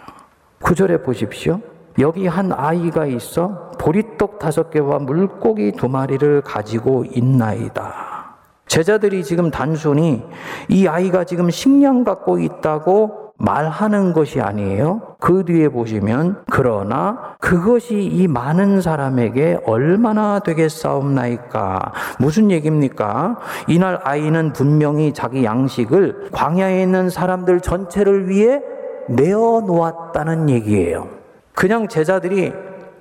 구절에 0.60 1.02
보십시오. 1.02 1.60
여기 1.98 2.26
한 2.26 2.52
아이가 2.52 3.06
있어 3.06 3.72
보리떡 3.78 4.38
다섯 4.38 4.70
개와 4.70 4.98
물고기 5.00 5.72
두 5.72 5.88
마리를 5.88 6.42
가지고 6.42 7.04
있나이다. 7.04 8.36
제자들이 8.66 9.24
지금 9.24 9.50
단순히 9.50 10.22
이 10.68 10.86
아이가 10.86 11.24
지금 11.24 11.50
식량 11.50 12.04
갖고 12.04 12.38
있다고 12.38 13.32
말하는 13.38 14.12
것이 14.12 14.40
아니에요. 14.40 15.16
그 15.20 15.44
뒤에 15.44 15.68
보시면 15.68 16.42
그러나 16.50 17.36
그것이 17.40 18.02
이 18.02 18.26
많은 18.26 18.80
사람에게 18.80 19.60
얼마나 19.64 20.40
되겠사옵나이까 20.40 21.92
무슨 22.18 22.50
얘기입니까? 22.50 23.38
이날 23.68 24.00
아이는 24.02 24.52
분명히 24.52 25.12
자기 25.14 25.44
양식을 25.44 26.30
광야에 26.32 26.82
있는 26.82 27.10
사람들 27.10 27.60
전체를 27.60 28.28
위해 28.28 28.60
내어 29.08 29.62
놓았다는 29.64 30.50
얘기예요. 30.50 31.17
그냥 31.58 31.88
제자들이 31.88 32.52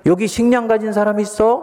여기 0.04 0.26
식량 0.26 0.66
가진 0.66 0.92
사람 0.92 1.20
있어? 1.20 1.62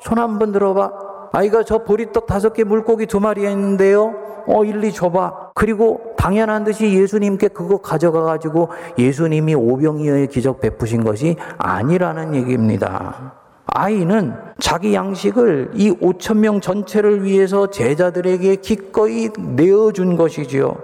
손 0.00 0.18
한번 0.18 0.50
들어봐. 0.50 0.90
아이가 1.30 1.62
저 1.62 1.84
보리떡 1.84 2.26
다섯 2.26 2.52
개 2.54 2.64
물고기 2.64 3.06
두 3.06 3.20
마리 3.20 3.42
있는데요. 3.42 4.16
어, 4.48 4.64
일리 4.64 4.92
줘봐. 4.92 5.52
그리고 5.54 6.00
당연한 6.16 6.64
듯이 6.64 6.92
예수님께 6.92 7.48
그거 7.48 7.78
가져가 7.78 8.22
가지고 8.22 8.70
예수님이 8.98 9.54
오병이어의 9.54 10.26
기적 10.26 10.58
베푸신 10.60 11.04
것이 11.04 11.36
아니라는 11.56 12.34
얘기입니다. 12.34 13.34
아이는 13.66 14.34
자기 14.58 14.92
양식을 14.92 15.70
이 15.74 15.92
5천 15.92 16.38
명 16.38 16.60
전체를 16.60 17.22
위해서 17.22 17.70
제자들에게 17.70 18.56
기꺼이 18.56 19.28
내어준 19.38 20.16
것이지요. 20.16 20.78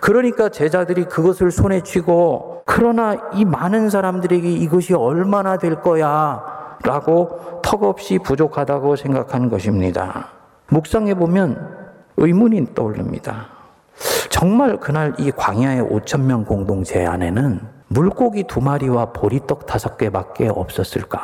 그러니까 0.00 0.48
제자들이 0.48 1.04
그것을 1.04 1.50
손에 1.50 1.82
쥐고 1.82 2.49
그러나 2.72 3.16
이 3.34 3.44
많은 3.44 3.90
사람들에게 3.90 4.48
이것이 4.48 4.94
얼마나 4.94 5.56
될 5.56 5.82
거야 5.82 6.40
라고 6.84 7.60
턱없이 7.64 8.20
부족하다고 8.20 8.94
생각한 8.94 9.50
것입니다. 9.50 10.28
묵상해 10.68 11.14
보면 11.14 11.78
의문이 12.16 12.72
떠오릅니다. 12.72 13.48
정말 14.28 14.76
그날 14.76 15.14
이 15.18 15.32
광야의 15.32 15.82
5천 15.82 16.20
명 16.20 16.44
공동체 16.44 17.04
안에는 17.04 17.60
물고기 17.88 18.44
두 18.44 18.60
마리와 18.60 19.06
보리떡 19.06 19.66
다섯 19.66 19.98
개밖에 19.98 20.46
없었을까? 20.46 21.20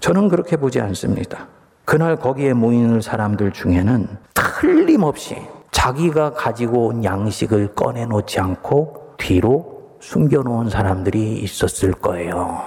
저는 0.00 0.28
그렇게 0.28 0.56
보지 0.56 0.80
않습니다. 0.80 1.48
그날 1.84 2.16
거기에 2.16 2.54
모이는 2.54 3.02
사람들 3.02 3.52
중에는 3.52 4.08
틀림없이 4.32 5.36
자기가 5.70 6.32
가지고 6.32 6.86
온 6.86 7.04
양식을 7.04 7.74
꺼내놓지 7.74 8.40
않고 8.40 9.16
뒤로 9.18 9.81
숨겨놓은 10.02 10.68
사람들이 10.68 11.38
있었을 11.38 11.92
거예요. 11.92 12.60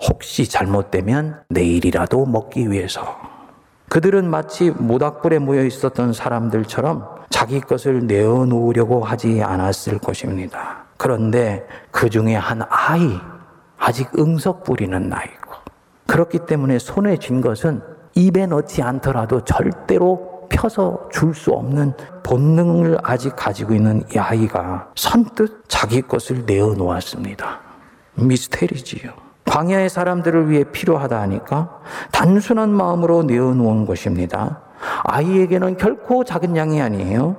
혹시 0.00 0.48
잘못되면 0.48 1.44
내일이라도 1.48 2.26
먹기 2.26 2.70
위해서. 2.70 3.16
그들은 3.88 4.28
마치 4.28 4.70
모닥불에 4.70 5.38
모여 5.38 5.64
있었던 5.64 6.12
사람들처럼 6.12 7.06
자기 7.30 7.60
것을 7.60 8.06
내어놓으려고 8.06 9.04
하지 9.04 9.42
않았을 9.42 9.98
것입니다. 9.98 10.86
그런데 10.96 11.66
그 11.92 12.10
중에 12.10 12.34
한 12.34 12.62
아이, 12.68 13.16
아직 13.78 14.08
응석 14.18 14.64
부리는 14.64 15.08
나이고, 15.08 15.52
그렇기 16.08 16.40
때문에 16.46 16.78
손에 16.78 17.16
쥔 17.18 17.40
것은 17.40 17.80
입에 18.14 18.46
넣지 18.46 18.82
않더라도 18.82 19.44
절대로 19.44 20.31
펴서 20.52 21.08
줄 21.10 21.32
수 21.34 21.50
없는 21.50 21.94
본능을 22.22 22.98
아직 23.02 23.34
가지고 23.34 23.74
있는 23.74 24.04
이 24.14 24.18
아이가 24.18 24.88
선뜻 24.94 25.64
자기 25.66 26.02
것을 26.02 26.44
내어놓았습니다. 26.46 27.60
미스테리지요. 28.14 29.10
광야의 29.46 29.88
사람들을 29.88 30.50
위해 30.50 30.64
필요하다 30.64 31.20
하니까 31.22 31.80
단순한 32.12 32.70
마음으로 32.70 33.22
내어놓은 33.24 33.86
것입니다. 33.86 34.60
아이에게는 35.04 35.78
결코 35.78 36.22
작은 36.22 36.56
양이 36.56 36.80
아니에요. 36.80 37.36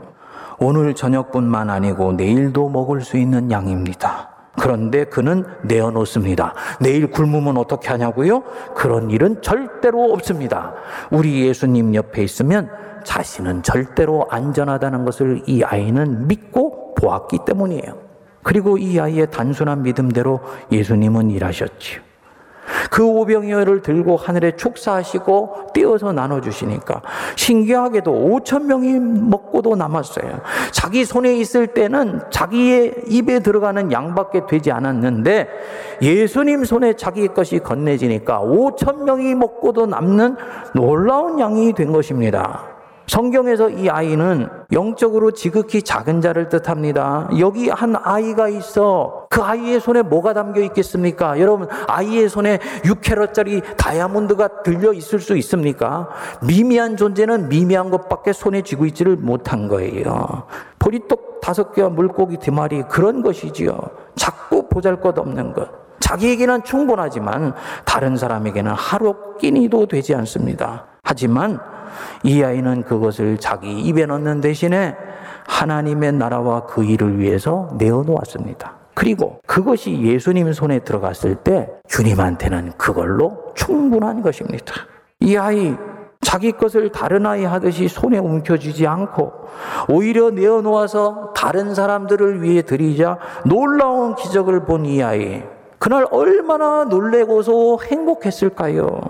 오늘 0.59 0.93
저녁뿐만 0.93 1.69
아니고 1.69 2.13
내일도 2.13 2.69
먹을 2.69 3.01
수 3.01 3.17
있는 3.17 3.51
양입니다. 3.51 4.29
그런데 4.59 5.05
그는 5.05 5.45
내어놓습니다. 5.63 6.53
내일 6.79 7.09
굶으면 7.09 7.57
어떻게 7.57 7.89
하냐고요? 7.89 8.43
그런 8.75 9.09
일은 9.09 9.41
절대로 9.41 10.13
없습니다. 10.13 10.73
우리 11.11 11.45
예수님 11.47 11.95
옆에 11.95 12.23
있으면 12.23 12.69
자신은 13.03 13.63
절대로 13.63 14.27
안전하다는 14.29 15.05
것을 15.05 15.43
이 15.47 15.63
아이는 15.63 16.27
믿고 16.27 16.95
보았기 16.95 17.39
때문이에요. 17.45 18.03
그리고 18.43 18.77
이 18.77 18.99
아이의 18.99 19.31
단순한 19.31 19.83
믿음대로 19.83 20.41
예수님은 20.71 21.31
일하셨지요. 21.31 22.01
그 22.89 23.03
오병이어를 23.03 23.81
들고 23.81 24.17
하늘에 24.17 24.55
축사하시고 24.55 25.71
띄어서 25.73 26.13
나눠주시니까 26.13 27.01
신기하게도 27.35 28.11
5천 28.11 28.65
명이 28.65 28.99
먹고도 28.99 29.75
남았어요. 29.75 30.41
자기 30.71 31.03
손에 31.03 31.35
있을 31.37 31.67
때는 31.67 32.21
자기의 32.29 33.05
입에 33.07 33.39
들어가는 33.39 33.91
양밖에 33.91 34.45
되지 34.47 34.71
않았는데 34.71 35.49
예수님 36.01 36.65
손에 36.65 36.93
자기 36.93 37.27
것이 37.27 37.59
건네지니까 37.59 38.39
5천 38.41 39.03
명이 39.03 39.35
먹고도 39.35 39.87
남는 39.87 40.37
놀라운 40.73 41.39
양이 41.39 41.73
된 41.73 41.91
것입니다. 41.91 42.72
성경에서 43.07 43.69
이 43.69 43.89
아이는 43.89 44.49
영적으로 44.71 45.31
지극히 45.31 45.81
작은 45.81 46.21
자를 46.21 46.49
뜻합니다. 46.49 47.29
여기 47.39 47.69
한 47.69 47.95
아이가 48.01 48.47
있어. 48.47 49.27
그 49.29 49.41
아이의 49.41 49.79
손에 49.79 50.01
뭐가 50.01 50.33
담겨 50.33 50.61
있겠습니까? 50.61 51.39
여러분, 51.39 51.67
아이의 51.87 52.29
손에 52.29 52.59
6캐럿짜리 52.83 53.61
다이아몬드가 53.77 54.63
들려 54.63 54.93
있을 54.93 55.19
수 55.19 55.35
있습니까? 55.37 56.09
미미한 56.41 56.95
존재는 56.97 57.49
미미한 57.49 57.89
것밖에 57.89 58.31
손에 58.31 58.61
쥐고 58.61 58.85
있지를 58.85 59.17
못한 59.17 59.67
거예요. 59.67 60.43
보리떡 60.79 61.41
다섯 61.41 61.73
개와 61.73 61.89
물고기 61.89 62.37
두 62.37 62.51
마리 62.51 62.83
그런 62.83 63.21
것이지요. 63.21 63.77
자꾸 64.15 64.69
보잘 64.69 65.01
것 65.01 65.17
없는 65.17 65.53
것. 65.53 65.69
자기에게는 65.99 66.63
충분하지만 66.63 67.53
다른 67.85 68.17
사람에게는 68.17 68.71
하루 68.71 69.15
끼니도 69.39 69.87
되지 69.87 70.15
않습니다. 70.15 70.85
하지만 71.03 71.59
이 72.23 72.43
아이는 72.43 72.83
그것을 72.83 73.37
자기 73.37 73.79
입에 73.81 74.05
넣는 74.05 74.41
대신에 74.41 74.95
하나님의 75.47 76.13
나라와 76.13 76.65
그 76.65 76.83
일을 76.83 77.19
위해서 77.19 77.69
내어놓았습니다. 77.77 78.73
그리고 78.93 79.39
그것이 79.47 80.01
예수님 80.01 80.53
손에 80.53 80.79
들어갔을 80.79 81.35
때 81.35 81.69
주님한테는 81.87 82.73
그걸로 82.77 83.51
충분한 83.55 84.21
것입니다. 84.21 84.73
이 85.19 85.35
아이 85.35 85.75
자기 86.21 86.51
것을 86.53 86.89
다른 86.91 87.25
아이 87.25 87.43
하듯이 87.43 87.87
손에 87.87 88.17
움켜쥐지 88.17 88.87
않고 88.87 89.33
오히려 89.89 90.29
내어놓아서 90.29 91.33
다른 91.35 91.75
사람들을 91.75 92.41
위해 92.41 92.61
드리자 92.61 93.17
놀라운 93.45 94.15
기적을 94.15 94.65
본 94.65 94.85
이 94.85 95.03
아이. 95.03 95.43
그날 95.83 96.07
얼마나 96.11 96.85
놀래고서 96.85 97.79
행복했을까요? 97.83 99.01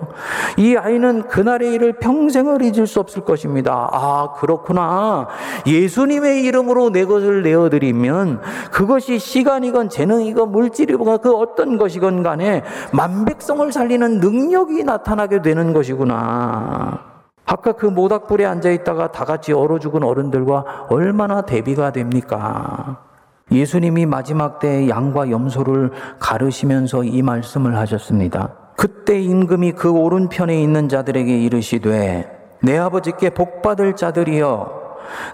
이 0.56 0.74
아이는 0.74 1.28
그날의 1.28 1.72
일을 1.74 1.92
평생을 2.00 2.62
잊을 2.62 2.88
수 2.88 2.98
없을 2.98 3.24
것입니다. 3.24 3.88
아, 3.92 4.32
그렇구나. 4.32 5.28
예수님의 5.68 6.42
이름으로 6.42 6.90
내 6.90 7.04
것을 7.04 7.44
내어드리면 7.44 8.40
그것이 8.72 9.20
시간이건 9.20 9.88
재능이건 9.88 10.50
물질이건 10.50 11.20
그 11.20 11.32
어떤 11.36 11.78
것이건 11.78 12.24
간에 12.24 12.64
만백성을 12.92 13.70
살리는 13.70 14.18
능력이 14.18 14.82
나타나게 14.82 15.42
되는 15.42 15.72
것이구나. 15.72 16.98
아까 17.46 17.70
그 17.70 17.86
모닥불에 17.86 18.44
앉아 18.46 18.70
있다가 18.70 19.12
다 19.12 19.24
같이 19.24 19.52
얼어 19.52 19.78
죽은 19.78 20.02
어른들과 20.02 20.86
얼마나 20.88 21.42
대비가 21.42 21.92
됩니까? 21.92 23.13
예수님이 23.50 24.06
마지막 24.06 24.58
때 24.58 24.88
양과 24.88 25.30
염소를 25.30 25.90
가르시면서 26.18 27.04
이 27.04 27.22
말씀을 27.22 27.76
하셨습니다. 27.76 28.54
그때 28.76 29.20
임금이 29.20 29.72
그 29.72 29.90
오른편에 29.90 30.60
있는 30.60 30.88
자들에게 30.88 31.42
이르시되 31.42 32.58
내 32.62 32.78
아버지께 32.78 33.30
복받을 33.30 33.94
자들이여 33.94 34.84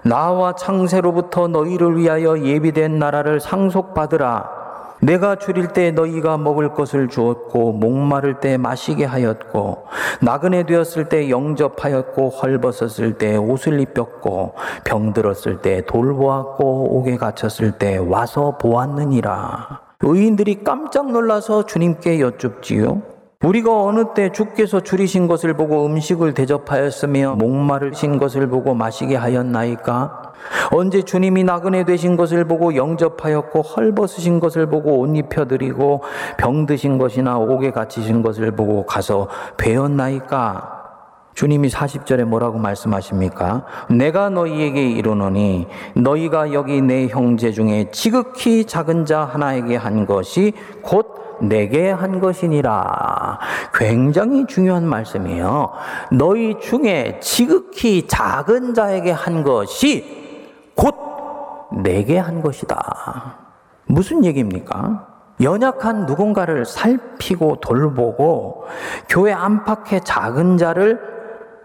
나와 0.03 0.53
창세로부터 0.53 1.47
너희를 1.47 1.97
위하여 1.97 2.39
예비된 2.39 2.99
나라를 2.99 3.39
상속받으라 3.39 4.60
내가 5.01 5.35
줄일 5.35 5.69
때 5.69 5.91
너희가 5.91 6.37
먹을 6.37 6.73
것을 6.73 7.09
주었고 7.09 7.73
목마를 7.73 8.39
때 8.39 8.57
마시게 8.57 9.03
하였고 9.05 9.85
나그네 10.21 10.67
되었을 10.67 11.09
때 11.09 11.29
영접하였고 11.29 12.29
헐벗었을 12.29 13.17
때 13.17 13.35
옷을 13.35 13.79
입혔고 13.79 14.53
병들었을 14.85 15.61
때 15.61 15.81
돌보았고 15.87 16.97
옥에 16.97 17.17
갇혔을 17.17 17.73
때 17.73 17.97
와서 17.97 18.57
보았느니라. 18.59 19.81
의인들이 20.01 20.63
깜짝 20.63 21.11
놀라서 21.11 21.65
주님께 21.65 22.19
여쭙지요 22.19 23.01
우리가 23.43 23.83
어느 23.83 24.13
때 24.13 24.31
주께서 24.31 24.81
줄이신 24.81 25.27
것을 25.27 25.55
보고 25.55 25.85
음식을 25.85 26.33
대접하였으며 26.33 27.35
목마르신 27.35 28.19
것을 28.19 28.47
보고 28.47 28.75
마시게 28.75 29.15
하였나이까 29.15 30.33
언제 30.71 31.01
주님이 31.01 31.43
나그네 31.43 31.85
되신 31.85 32.17
것을 32.17 32.45
보고 32.45 32.75
영접하였고 32.75 33.61
헐벗으신 33.61 34.39
것을 34.39 34.67
보고 34.67 34.99
옷 34.99 35.15
입혀드리고 35.15 36.03
병드신 36.37 36.97
것이나 36.99 37.37
옥에 37.39 37.71
갇히신 37.71 38.21
것을 38.21 38.51
보고 38.51 38.85
가서 38.85 39.27
배웠나이까? 39.57 40.79
주님이 41.33 41.69
40절에 41.69 42.25
뭐라고 42.25 42.59
말씀하십니까? 42.59 43.65
내가 43.89 44.29
너희에게 44.29 44.89
이르노니 44.91 45.67
너희가 45.95 46.53
여기 46.53 46.81
내 46.81 47.07
형제 47.07 47.51
중에 47.51 47.89
지극히 47.91 48.65
작은 48.65 49.05
자 49.05 49.23
하나에게 49.23 49.77
한 49.77 50.05
것이 50.05 50.53
곧 50.81 51.20
내게 51.41 51.91
한 51.91 52.19
것이니라. 52.19 53.39
굉장히 53.73 54.45
중요한 54.45 54.85
말씀이에요. 54.87 55.71
너희 56.11 56.59
중에 56.59 57.19
지극히 57.21 58.07
작은 58.07 58.73
자에게 58.73 59.11
한 59.11 59.43
것이 59.43 60.51
곧 60.75 60.95
내게 61.83 62.17
한 62.17 62.41
것이다. 62.41 63.35
무슨 63.85 64.23
얘기입니까? 64.25 65.07
연약한 65.41 66.05
누군가를 66.05 66.65
살피고 66.65 67.57
돌보고 67.61 68.65
교회 69.09 69.33
안팎의 69.33 70.01
작은 70.03 70.57
자를 70.57 70.99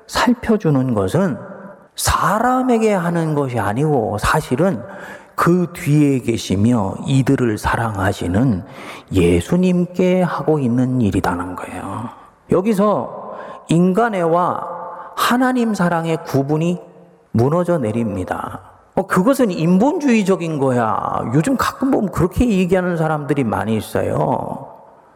살펴주는 0.07 0.95
것은 0.95 1.39
사람에게 1.97 2.93
하는 2.93 3.35
것이 3.35 3.59
아니고 3.59 4.19
사실은 4.19 4.83
그 5.37 5.71
뒤에 5.75 6.21
계시며 6.21 6.95
이들을 7.07 7.59
사랑하시는 7.59 8.65
예수님께 9.13 10.23
하고 10.23 10.59
있는 10.59 11.01
일이라는 11.03 11.55
거예요. 11.55 12.09
여기서 12.51 13.37
인간애와 13.69 14.67
하나님 15.15 15.75
사랑의 15.75 16.25
구분이 16.25 16.81
무너져 17.33 17.79
내립니다. 17.79 18.61
어, 18.95 19.07
그것은 19.07 19.51
인본주의적인 19.51 20.59
거야. 20.59 21.21
요즘 21.35 21.57
가끔 21.59 21.91
보면 21.91 22.11
그렇게 22.11 22.49
얘기하는 22.49 22.97
사람들이 22.97 23.45
많이 23.45 23.77
있어요. 23.77 24.69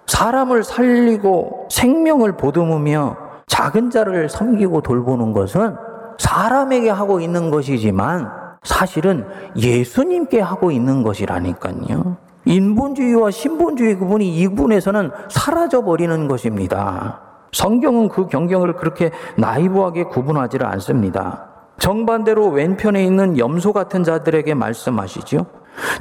사람을 0.06 0.64
살리고 0.64 1.68
생명을 1.70 2.36
보듬으며 2.36 3.16
작은 3.46 3.90
자를 3.90 4.28
섬기고 4.28 4.82
돌보는 4.82 5.32
것은 5.32 5.76
사람에게 6.18 6.90
하고 6.90 7.20
있는 7.20 7.50
것이지만 7.50 8.39
사실은 8.62 9.26
예수님께 9.56 10.40
하고 10.40 10.70
있는 10.70 11.02
것이라니까요. 11.02 12.16
인본주의와 12.44 13.30
신본주의 13.30 13.98
그분이 13.98 14.36
이분에서는 14.40 15.10
사라져 15.28 15.84
버리는 15.84 16.28
것입니다. 16.28 17.20
성경은 17.52 18.08
그 18.08 18.28
경경을 18.28 18.74
그렇게 18.74 19.10
나이브하게 19.36 20.04
구분하지를 20.04 20.66
않습니다. 20.66 21.46
정반대로 21.78 22.48
왼편에 22.48 23.04
있는 23.04 23.38
염소 23.38 23.72
같은 23.72 24.04
자들에게 24.04 24.54
말씀하시죠. 24.54 25.46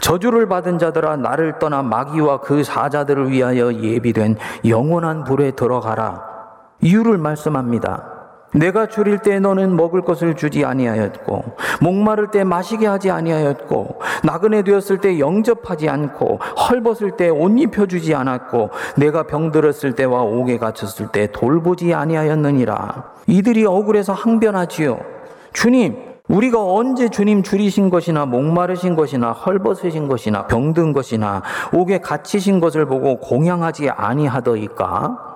저주를 0.01 0.47
받은 0.47 0.77
자들아 0.77 1.17
나를 1.17 1.59
떠나 1.59 1.81
마귀와 1.81 2.41
그 2.41 2.63
사자들을 2.63 3.31
위하여 3.31 3.73
예비된 3.73 4.37
영원한 4.67 5.23
불에 5.23 5.51
들어가라. 5.51 6.27
이유를 6.81 7.17
말씀합니다. 7.17 8.18
내가 8.53 8.87
줄일 8.87 9.19
때 9.19 9.39
너는 9.39 9.75
먹을 9.75 10.01
것을 10.01 10.35
주지 10.35 10.65
아니하였고 10.65 11.43
목마를 11.81 12.31
때 12.31 12.43
마시게 12.43 12.87
하지 12.87 13.11
아니하였고 13.11 13.99
나그네 14.23 14.63
되었을 14.63 14.99
때 14.99 15.19
영접하지 15.19 15.89
않고 15.89 16.39
헐벗을 16.69 17.11
때 17.17 17.29
옷 17.29 17.51
입혀 17.59 17.85
주지 17.85 18.15
않았고 18.15 18.69
내가 18.97 19.23
병들었을 19.23 19.95
때와 19.95 20.23
옥에 20.23 20.57
갇혔을 20.57 21.07
때 21.11 21.31
돌보지 21.31 21.93
아니하였느니라 21.93 23.13
이들이 23.27 23.65
억울해서 23.65 24.13
항변하지요 24.13 24.99
주님, 25.53 25.97
우리가 26.27 26.63
언제 26.63 27.09
주님 27.09 27.41
줄이신 27.41 27.89
것이나 27.89 28.25
목마르신 28.25 28.95
것이나 28.95 29.31
헐벗으신 29.31 30.07
것이나 30.07 30.45
병든 30.45 30.93
것이나 30.93 31.41
옥에 31.73 31.99
갇히신 31.99 32.59
것을 32.59 32.85
보고 32.85 33.17
공양하지 33.19 33.89
아니하더이까? 33.89 35.28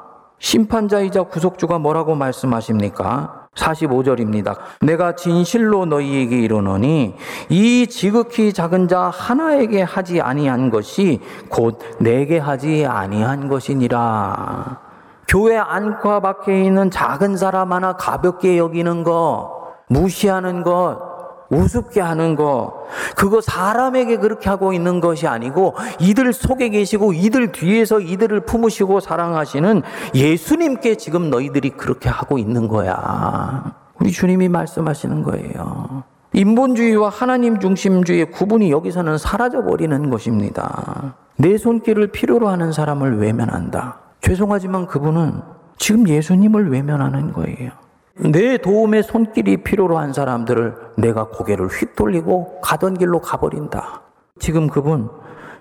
심판자이자 0.44 1.24
구속주가 1.24 1.80
뭐라고 1.80 2.16
말씀하십니까? 2.16 3.48
45절입니다. 3.56 4.58
내가 4.82 5.16
진실로 5.16 5.86
너희에게 5.86 6.38
이르노니 6.42 7.16
이 7.48 7.88
지극히 7.88 8.52
작은 8.52 8.90
자 8.90 9.10
하나에게 9.10 9.84
하지 9.84 10.20
아니한 10.20 10.70
것이 10.70 11.22
곧 11.48 11.80
내게 12.00 12.40
하지 12.40 12.86
아니한 12.86 13.48
것이니라. 13.48 14.82
교회 15.30 15.58
안과 15.58 16.20
밖에 16.20 16.62
있는 16.66 16.92
작은 16.92 17.38
사람 17.38 17.72
하나 17.72 17.94
가볍게 17.94 18.58
여기는 18.58 19.06
거 19.06 19.72
무시하는 19.88 20.64
것, 20.64 21.13
우습게 21.54 22.02
하는 22.02 22.36
것, 22.36 22.74
그거 23.16 23.42
사람에게 23.42 24.18
그렇게 24.18 24.50
하고 24.50 24.74
있는 24.74 25.00
것이 25.00 25.28
아니고 25.28 25.76
이들 26.00 26.34
속에 26.34 26.70
계시고 26.70 27.14
이들 27.14 27.52
뒤에서 27.52 28.00
이들을 28.00 28.42
품으시고 28.42 29.00
사랑하시는 29.00 29.82
예수님께 30.16 30.96
지금 30.96 31.30
너희들이 31.30 31.72
그렇게 31.72 32.10
하고 32.10 32.38
있는 32.38 32.68
거야. 32.68 33.76
우리 34.00 34.12
주님이 34.12 34.50
말씀하시는 34.50 35.24
거예요. 35.24 36.04
인본주의와 36.34 37.10
하나님 37.10 37.60
중심주의의 37.60 38.32
구분이 38.32 38.72
여기서는 38.72 39.18
사라져 39.20 39.64
버리는 39.64 40.10
것입니다. 40.10 41.16
내 41.38 41.58
손길을 41.58 42.08
필요로 42.08 42.48
하는 42.48 42.72
사람을 42.72 43.20
외면한다. 43.20 44.00
죄송하지만 44.22 44.88
그분은 44.88 45.42
지금 45.78 46.08
예수님을 46.08 46.72
외면하는 46.72 47.34
거예요. 47.34 47.72
내 48.20 48.58
도움의 48.58 49.04
손길이 49.04 49.58
필요로 49.58 49.98
한 49.98 50.14
사람들을 50.14 50.76
내가 50.98 51.30
고개를 51.30 51.68
휙돌리고 51.68 52.62
가던 52.62 52.96
길로 52.96 53.20
가버린다. 53.20 54.02
지금 54.40 54.68
그분 54.68 55.10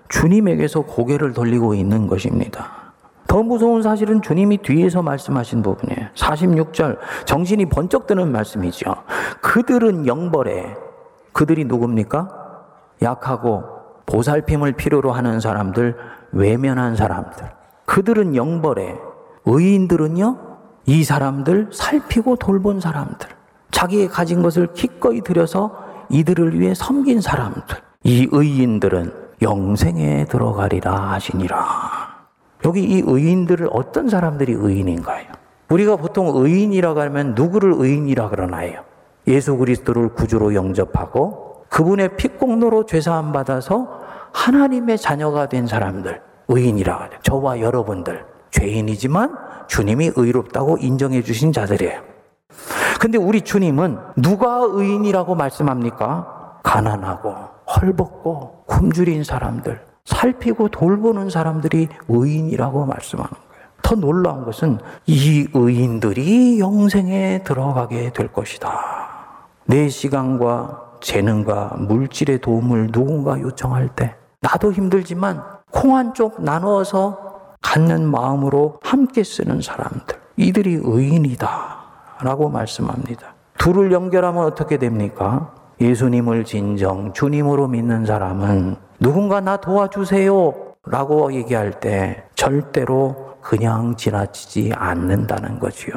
주님에게서 0.09 0.81
고개를 0.81 1.33
돌리고 1.33 1.73
있는 1.73 2.05
것입니다. 2.07 2.83
더 3.27 3.41
무서운 3.41 3.81
사실은 3.81 4.21
주님이 4.21 4.57
뒤에서 4.57 5.01
말씀하신 5.01 5.63
부분이에요. 5.63 6.09
46절 6.13 6.99
정신이 7.25 7.65
번쩍 7.65 8.05
드는 8.05 8.31
말씀이죠. 8.31 8.93
그들은 9.41 10.05
영벌에 10.05 10.75
그들이 11.31 11.65
누굽니까? 11.65 12.29
약하고 13.01 13.63
보살핌을 14.05 14.73
필요로 14.73 15.11
하는 15.11 15.39
사람들, 15.39 15.95
외면한 16.31 16.95
사람들. 16.95 17.49
그들은 17.85 18.35
영벌에 18.35 18.95
의인들은요 19.45 20.52
이 20.85 21.03
사람들 21.03 21.69
살피고 21.71 22.35
돌본 22.35 22.79
사람들, 22.79 23.29
자기의 23.71 24.09
가진 24.09 24.41
것을 24.41 24.73
기꺼이 24.73 25.21
들여서 25.21 25.83
이들을 26.09 26.59
위해 26.59 26.73
섬긴 26.73 27.21
사람들, 27.21 27.77
이 28.03 28.27
의인들은 28.31 29.13
영생에 29.41 30.25
들어가리라 30.25 31.11
하시니라. 31.11 31.57
여기 32.65 32.83
이 32.83 33.01
의인들을 33.05 33.69
어떤 33.71 34.09
사람들이 34.09 34.53
의인인가요? 34.53 35.25
우리가 35.69 35.95
보통 35.95 36.31
의인이라고 36.33 37.01
하면 37.01 37.33
누구를 37.35 37.73
의인이라 37.75 38.29
그러나요? 38.29 38.83
예수 39.27 39.57
그리스도를 39.57 40.09
구주로 40.09 40.53
영접하고 40.53 41.65
그분의 41.69 42.17
피공로로 42.17 42.85
죄사함 42.85 43.31
받아서 43.31 44.01
하나님의 44.33 44.97
자녀가 44.97 45.47
된 45.47 45.65
사람들 45.65 46.21
의인이라고 46.49 47.03
하죠. 47.03 47.17
저와 47.23 47.59
여러분들 47.59 48.25
죄인이지만 48.53 49.35
주님이 49.67 50.11
의롭다고 50.15 50.77
인정해 50.77 51.21
주신 51.23 51.51
자들이에요. 51.51 52.01
근데 52.99 53.17
우리 53.17 53.41
주님은 53.41 53.97
누가 54.17 54.59
의인이라고 54.63 55.35
말씀합니까? 55.35 56.59
가난하고 56.63 57.35
헐벗고 57.75 58.63
굶주린 58.67 59.23
사람들, 59.23 59.81
살피고 60.05 60.69
돌보는 60.69 61.29
사람들이 61.29 61.89
의인이라고 62.07 62.85
말씀하는 62.85 63.29
거예요. 63.31 63.43
더 63.81 63.95
놀라운 63.95 64.45
것은 64.45 64.77
이 65.07 65.47
의인들이 65.53 66.59
영생에 66.59 67.41
들어가게 67.43 68.13
될 68.13 68.31
것이다. 68.31 68.79
내 69.65 69.89
시간과 69.89 70.93
재능과 71.01 71.75
물질의 71.79 72.39
도움을 72.39 72.91
누군가 72.91 73.39
요청할 73.41 73.89
때 73.95 74.15
나도 74.39 74.71
힘들지만 74.71 75.43
콩 75.71 75.95
한 75.95 76.13
쪽 76.13 76.41
나누어서 76.41 77.32
갖는 77.63 78.05
마음으로 78.05 78.79
함께 78.83 79.23
쓰는 79.23 79.61
사람들. 79.61 80.15
이들이 80.37 80.81
의인이다. 80.83 81.77
라고 82.21 82.49
말씀합니다. 82.49 83.33
둘을 83.57 83.91
연결하면 83.91 84.43
어떻게 84.45 84.77
됩니까? 84.77 85.55
예수님을 85.81 86.45
진정 86.45 87.13
주님으로 87.13 87.67
믿는 87.67 88.05
사람은 88.05 88.75
누군가 88.99 89.41
나 89.41 89.57
도와주세요. 89.57 90.53
라고 90.85 91.33
얘기할 91.33 91.79
때 91.79 92.23
절대로 92.35 93.35
그냥 93.41 93.95
지나치지 93.95 94.73
않는다는 94.75 95.59
거지요. 95.59 95.95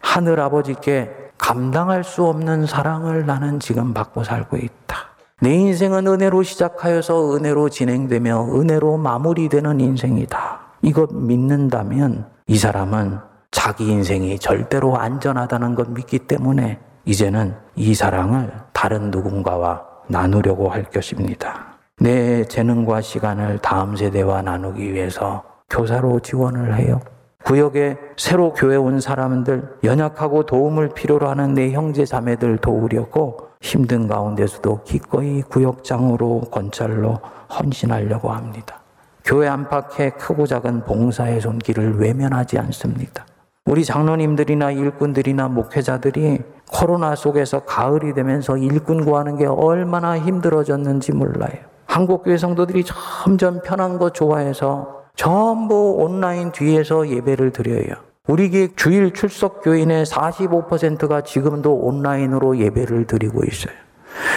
하늘 0.00 0.40
아버지께 0.40 1.10
감당할 1.38 2.04
수 2.04 2.24
없는 2.24 2.66
사랑을 2.66 3.26
나는 3.26 3.60
지금 3.60 3.92
받고 3.92 4.24
살고 4.24 4.56
있다. 4.56 4.96
내 5.40 5.54
인생은 5.54 6.06
은혜로 6.06 6.42
시작하여서 6.42 7.36
은혜로 7.36 7.68
진행되며 7.68 8.54
은혜로 8.54 8.96
마무리되는 8.98 9.80
인생이다. 9.80 10.63
이것 10.84 11.14
믿는다면 11.14 12.26
이 12.46 12.58
사람은 12.58 13.18
자기 13.50 13.88
인생이 13.88 14.38
절대로 14.38 14.98
안전하다는 14.98 15.74
것 15.76 15.88
믿기 15.88 16.18
때문에 16.18 16.78
이제는 17.06 17.54
이 17.74 17.94
사랑을 17.94 18.52
다른 18.74 19.10
누군가와 19.10 19.82
나누려고 20.08 20.68
할 20.68 20.84
것입니다. 20.84 21.78
내 22.00 22.44
재능과 22.44 23.00
시간을 23.00 23.60
다음 23.60 23.96
세대와 23.96 24.42
나누기 24.42 24.92
위해서 24.92 25.42
교사로 25.70 26.20
지원을 26.20 26.76
해요. 26.76 27.00
구역에 27.44 27.96
새로 28.18 28.52
교회 28.52 28.76
온 28.76 29.00
사람들, 29.00 29.76
연약하고 29.84 30.44
도움을 30.44 30.90
필요로 30.90 31.28
하는 31.28 31.54
내 31.54 31.72
형제 31.72 32.04
자매들 32.04 32.58
도우려고 32.58 33.48
힘든 33.62 34.06
가운데서도 34.06 34.82
기꺼이 34.84 35.40
구역장으로 35.40 36.42
권찰로 36.50 37.20
헌신하려고 37.48 38.30
합니다. 38.30 38.83
교회 39.24 39.48
안팎의 39.48 40.12
크고 40.18 40.46
작은 40.46 40.84
봉사의 40.84 41.40
손길을 41.40 41.98
외면하지 41.98 42.58
않습니다. 42.58 43.26
우리 43.64 43.82
장로님들이나 43.82 44.72
일꾼들이나 44.72 45.48
목회자들이 45.48 46.40
코로나 46.70 47.14
속에서 47.14 47.60
가을이 47.60 48.12
되면서 48.12 48.58
일꾼 48.58 49.06
구하는 49.06 49.38
게 49.38 49.46
얼마나 49.46 50.18
힘들어졌는지 50.18 51.12
몰라요. 51.12 51.54
한국교회 51.86 52.36
성도들이 52.36 52.84
점점 52.84 53.62
편한 53.62 53.98
거 53.98 54.10
좋아해서 54.10 55.04
전부 55.16 55.96
온라인 55.98 56.52
뒤에서 56.52 57.08
예배를 57.08 57.52
드려요. 57.52 57.94
우리 58.26 58.74
주일 58.74 59.12
출석 59.12 59.62
교인의 59.62 60.04
45%가 60.04 61.22
지금도 61.22 61.74
온라인으로 61.74 62.58
예배를 62.58 63.06
드리고 63.06 63.44
있어요. 63.44 63.74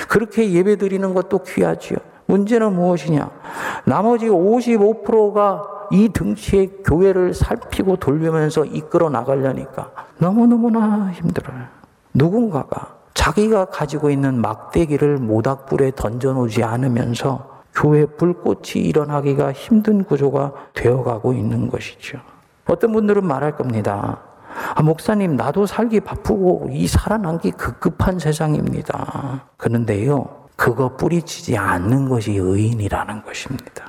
그렇게 0.08 0.52
예배 0.52 0.78
드리는 0.78 1.14
것도 1.14 1.40
귀하지요. 1.44 1.98
문제는 2.28 2.74
무엇이냐? 2.74 3.30
나머지 3.86 4.28
55%가 4.28 5.64
이 5.92 6.10
등치의 6.10 6.84
교회를 6.84 7.34
살피고 7.34 7.96
돌리면서 7.96 8.66
이끌어 8.66 9.10
나가려니까 9.10 9.92
너무너무나 10.20 11.12
힘들어요. 11.12 11.64
누군가가 12.14 12.96
자기가 13.14 13.66
가지고 13.66 14.10
있는 14.10 14.40
막대기를 14.42 15.18
모닥불에 15.18 15.94
던져놓지 15.96 16.64
않으면서 16.64 17.58
교회 17.74 18.06
불꽃이 18.06 18.76
일어나기가 18.76 19.52
힘든 19.54 20.04
구조가 20.04 20.54
되어가고 20.74 21.34
있는 21.34 21.70
것이죠. 21.70 22.20
어떤 22.68 22.92
분들은 22.92 23.26
말할 23.26 23.56
겁니다. 23.56 24.22
아, 24.76 24.82
목사님, 24.82 25.36
나도 25.36 25.66
살기 25.66 26.02
바쁘고 26.02 26.70
이 26.72 26.88
살아남기 26.88 27.52
급급한 27.52 28.18
세상입니다. 28.18 29.42
그런데요, 29.58 30.47
그거 30.58 30.98
뿌리치지 30.98 31.56
않는 31.56 32.10
것이 32.10 32.34
의인이라는 32.36 33.24
것입니다. 33.24 33.86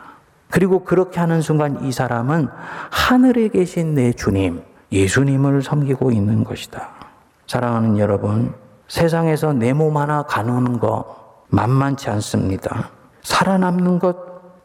그리고 0.51 0.85
그렇게 0.85 1.19
하는 1.19 1.43
순간 1.43 1.83
이 1.85 1.91
사람은 1.91 2.49
하늘에 2.91 3.49
계신 3.49 3.95
내 3.95 4.13
주님, 4.13 4.63
예수님을 4.93 5.63
섬기고 5.63 6.13
있는 6.13 6.45
것이다. 6.45 6.91
사랑하는 7.47 7.99
여러분, 7.99 8.55
세상에서 8.87 9.53
내 9.53 9.73
몸 9.73 9.97
하나 9.97 10.23
가누는 10.23 10.79
거 10.79 11.45
만만치 11.49 12.09
않습니다. 12.11 12.91
살아남는 13.23 13.99
것 13.99 14.17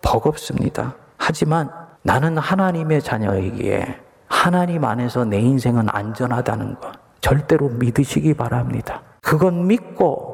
버겁습니다. 0.02 0.96
하지만 1.18 1.70
나는 2.02 2.38
하나님의 2.38 3.02
자녀이기에 3.02 4.00
하나님 4.28 4.84
안에서 4.84 5.24
내 5.26 5.40
인생은 5.40 5.88
안전하다는 5.90 6.76
것 6.80 6.92
절대로 7.22 7.70
믿으시기 7.70 8.34
바랍니다. 8.34 9.02
그건 9.22 9.68
믿고 9.68 10.33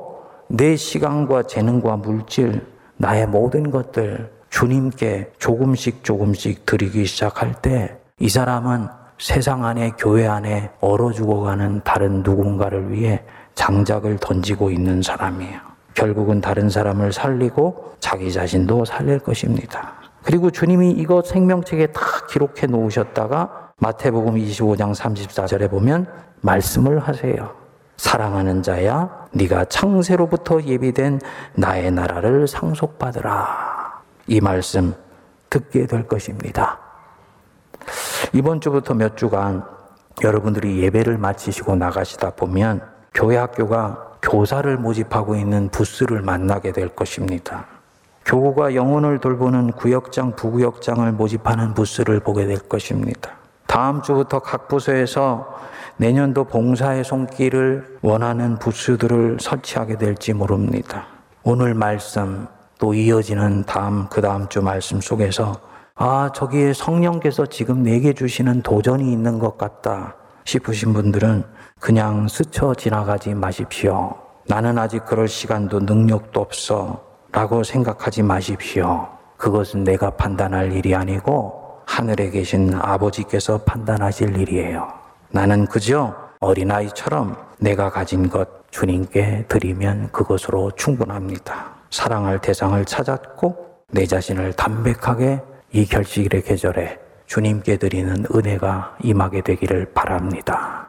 내 0.49 0.75
시간과 0.75 1.43
재능과 1.43 1.97
물질, 1.97 2.65
나의 2.97 3.27
모든 3.27 3.71
것들 3.71 4.31
주님께 4.49 5.31
조금씩 5.37 6.03
조금씩 6.03 6.65
드리기 6.65 7.05
시작할 7.05 7.53
때 7.61 7.99
이 8.21 8.27
사람은 8.27 8.89
세상 9.17 9.63
안에 9.63 9.93
교회 9.97 10.27
안에 10.27 10.71
얼어 10.81 11.13
죽어가는 11.13 11.81
다른 11.85 12.21
누군가를 12.21 12.91
위해 12.91 13.23
장작을 13.55 14.17
던지고 14.17 14.71
있는 14.71 15.01
사람이에요. 15.01 15.57
결국은 15.93 16.41
다른 16.41 16.69
사람을 16.69 17.13
살리고 17.13 17.93
자기 17.99 18.31
자신도 18.31 18.83
살릴 18.83 19.19
것입니다. 19.19 19.93
그리고 20.21 20.51
주님이 20.51 20.91
이거 20.91 21.21
생명책에 21.21 21.87
다 21.87 22.01
기록해 22.29 22.67
놓으셨다가 22.67 23.71
마태복음 23.77 24.35
25장 24.35 24.93
34절에 24.93 25.69
보면 25.69 26.07
말씀을 26.41 26.99
하세요. 26.99 27.51
사랑하는 27.99 28.63
자야, 28.63 29.27
네가 29.33 29.65
창세로부터 29.65 30.63
예비된 30.63 31.19
나의 31.55 31.91
나라를 31.91 32.47
상속받으라. 32.47 34.01
이 34.27 34.39
말씀 34.39 34.95
듣게 35.49 35.85
될 35.85 36.07
것입니다. 36.07 36.79
이번 38.31 38.61
주부터 38.61 38.93
몇 38.93 39.17
주간 39.17 39.65
여러분들이 40.23 40.81
예배를 40.81 41.17
마치시고 41.17 41.75
나가시다 41.75 42.29
보면 42.31 42.81
교회 43.13 43.35
학교가 43.35 44.13
교사를 44.21 44.77
모집하고 44.77 45.35
있는 45.35 45.67
부스를 45.67 46.21
만나게 46.21 46.71
될 46.71 46.87
것입니다. 46.87 47.65
교구가 48.23 48.75
영혼을 48.75 49.19
돌보는 49.19 49.73
구역장, 49.73 50.37
부구역장을 50.37 51.11
모집하는 51.11 51.73
부스를 51.73 52.21
보게 52.21 52.45
될 52.45 52.59
것입니다. 52.59 53.38
다음 53.69 54.01
주부터 54.01 54.39
각 54.39 54.67
부서에서 54.67 55.47
내년도 55.97 56.43
봉사의 56.43 57.03
손길을 57.03 57.99
원하는 58.01 58.57
부스들을 58.57 59.37
설치하게 59.39 59.99
될지 59.99 60.33
모릅니다. 60.33 61.05
오늘 61.43 61.75
말씀 61.75 62.47
또 62.79 62.95
이어지는 62.95 63.65
다음 63.65 64.07
그 64.09 64.21
다음 64.21 64.47
주 64.49 64.63
말씀 64.63 64.99
속에서 64.99 65.53
아 65.93 66.31
저기에 66.33 66.73
성령께서 66.73 67.45
지금 67.45 67.83
내게 67.83 68.13
주시는 68.13 68.63
도전이 68.63 69.11
있는 69.11 69.37
것 69.37 69.59
같다 69.59 70.15
싶으신 70.45 70.91
분들은 70.93 71.43
그냥 71.79 72.27
스쳐 72.27 72.73
지나가지 72.73 73.35
마십시오. 73.35 74.15
나는 74.47 74.79
아직 74.79 75.05
그럴 75.05 75.27
시간도 75.27 75.81
능력도 75.81 76.41
없어. 76.41 77.03
라고 77.31 77.63
생각하지 77.63 78.23
마십시오. 78.23 79.07
그것은 79.37 79.83
내가 79.83 80.09
판단할 80.09 80.71
일이 80.71 80.95
아니고 80.95 81.58
하늘에 81.89 82.29
계신 82.29 82.71
아버지께서 82.75 83.57
판단하실 83.63 84.37
일이에요. 84.37 84.93
나는 85.31 85.65
그저 85.65 86.15
어린아이처럼 86.39 87.35
내가 87.57 87.89
가진 87.89 88.29
것 88.29 88.47
주님께 88.69 89.45
드리면 89.47 90.11
그것으로 90.11 90.71
충분합니다. 90.77 91.71
사랑할 91.89 92.39
대상을 92.39 92.85
찾았고 92.85 93.85
내 93.89 94.05
자신을 94.05 94.53
담백하게 94.53 95.41
이 95.73 95.85
결식일의 95.87 96.43
계절에 96.43 96.99
주님께 97.25 97.77
드리는 97.77 98.23
은혜가 98.33 98.97
임하게 99.03 99.41
되기를 99.41 99.91
바랍니다. 99.93 100.87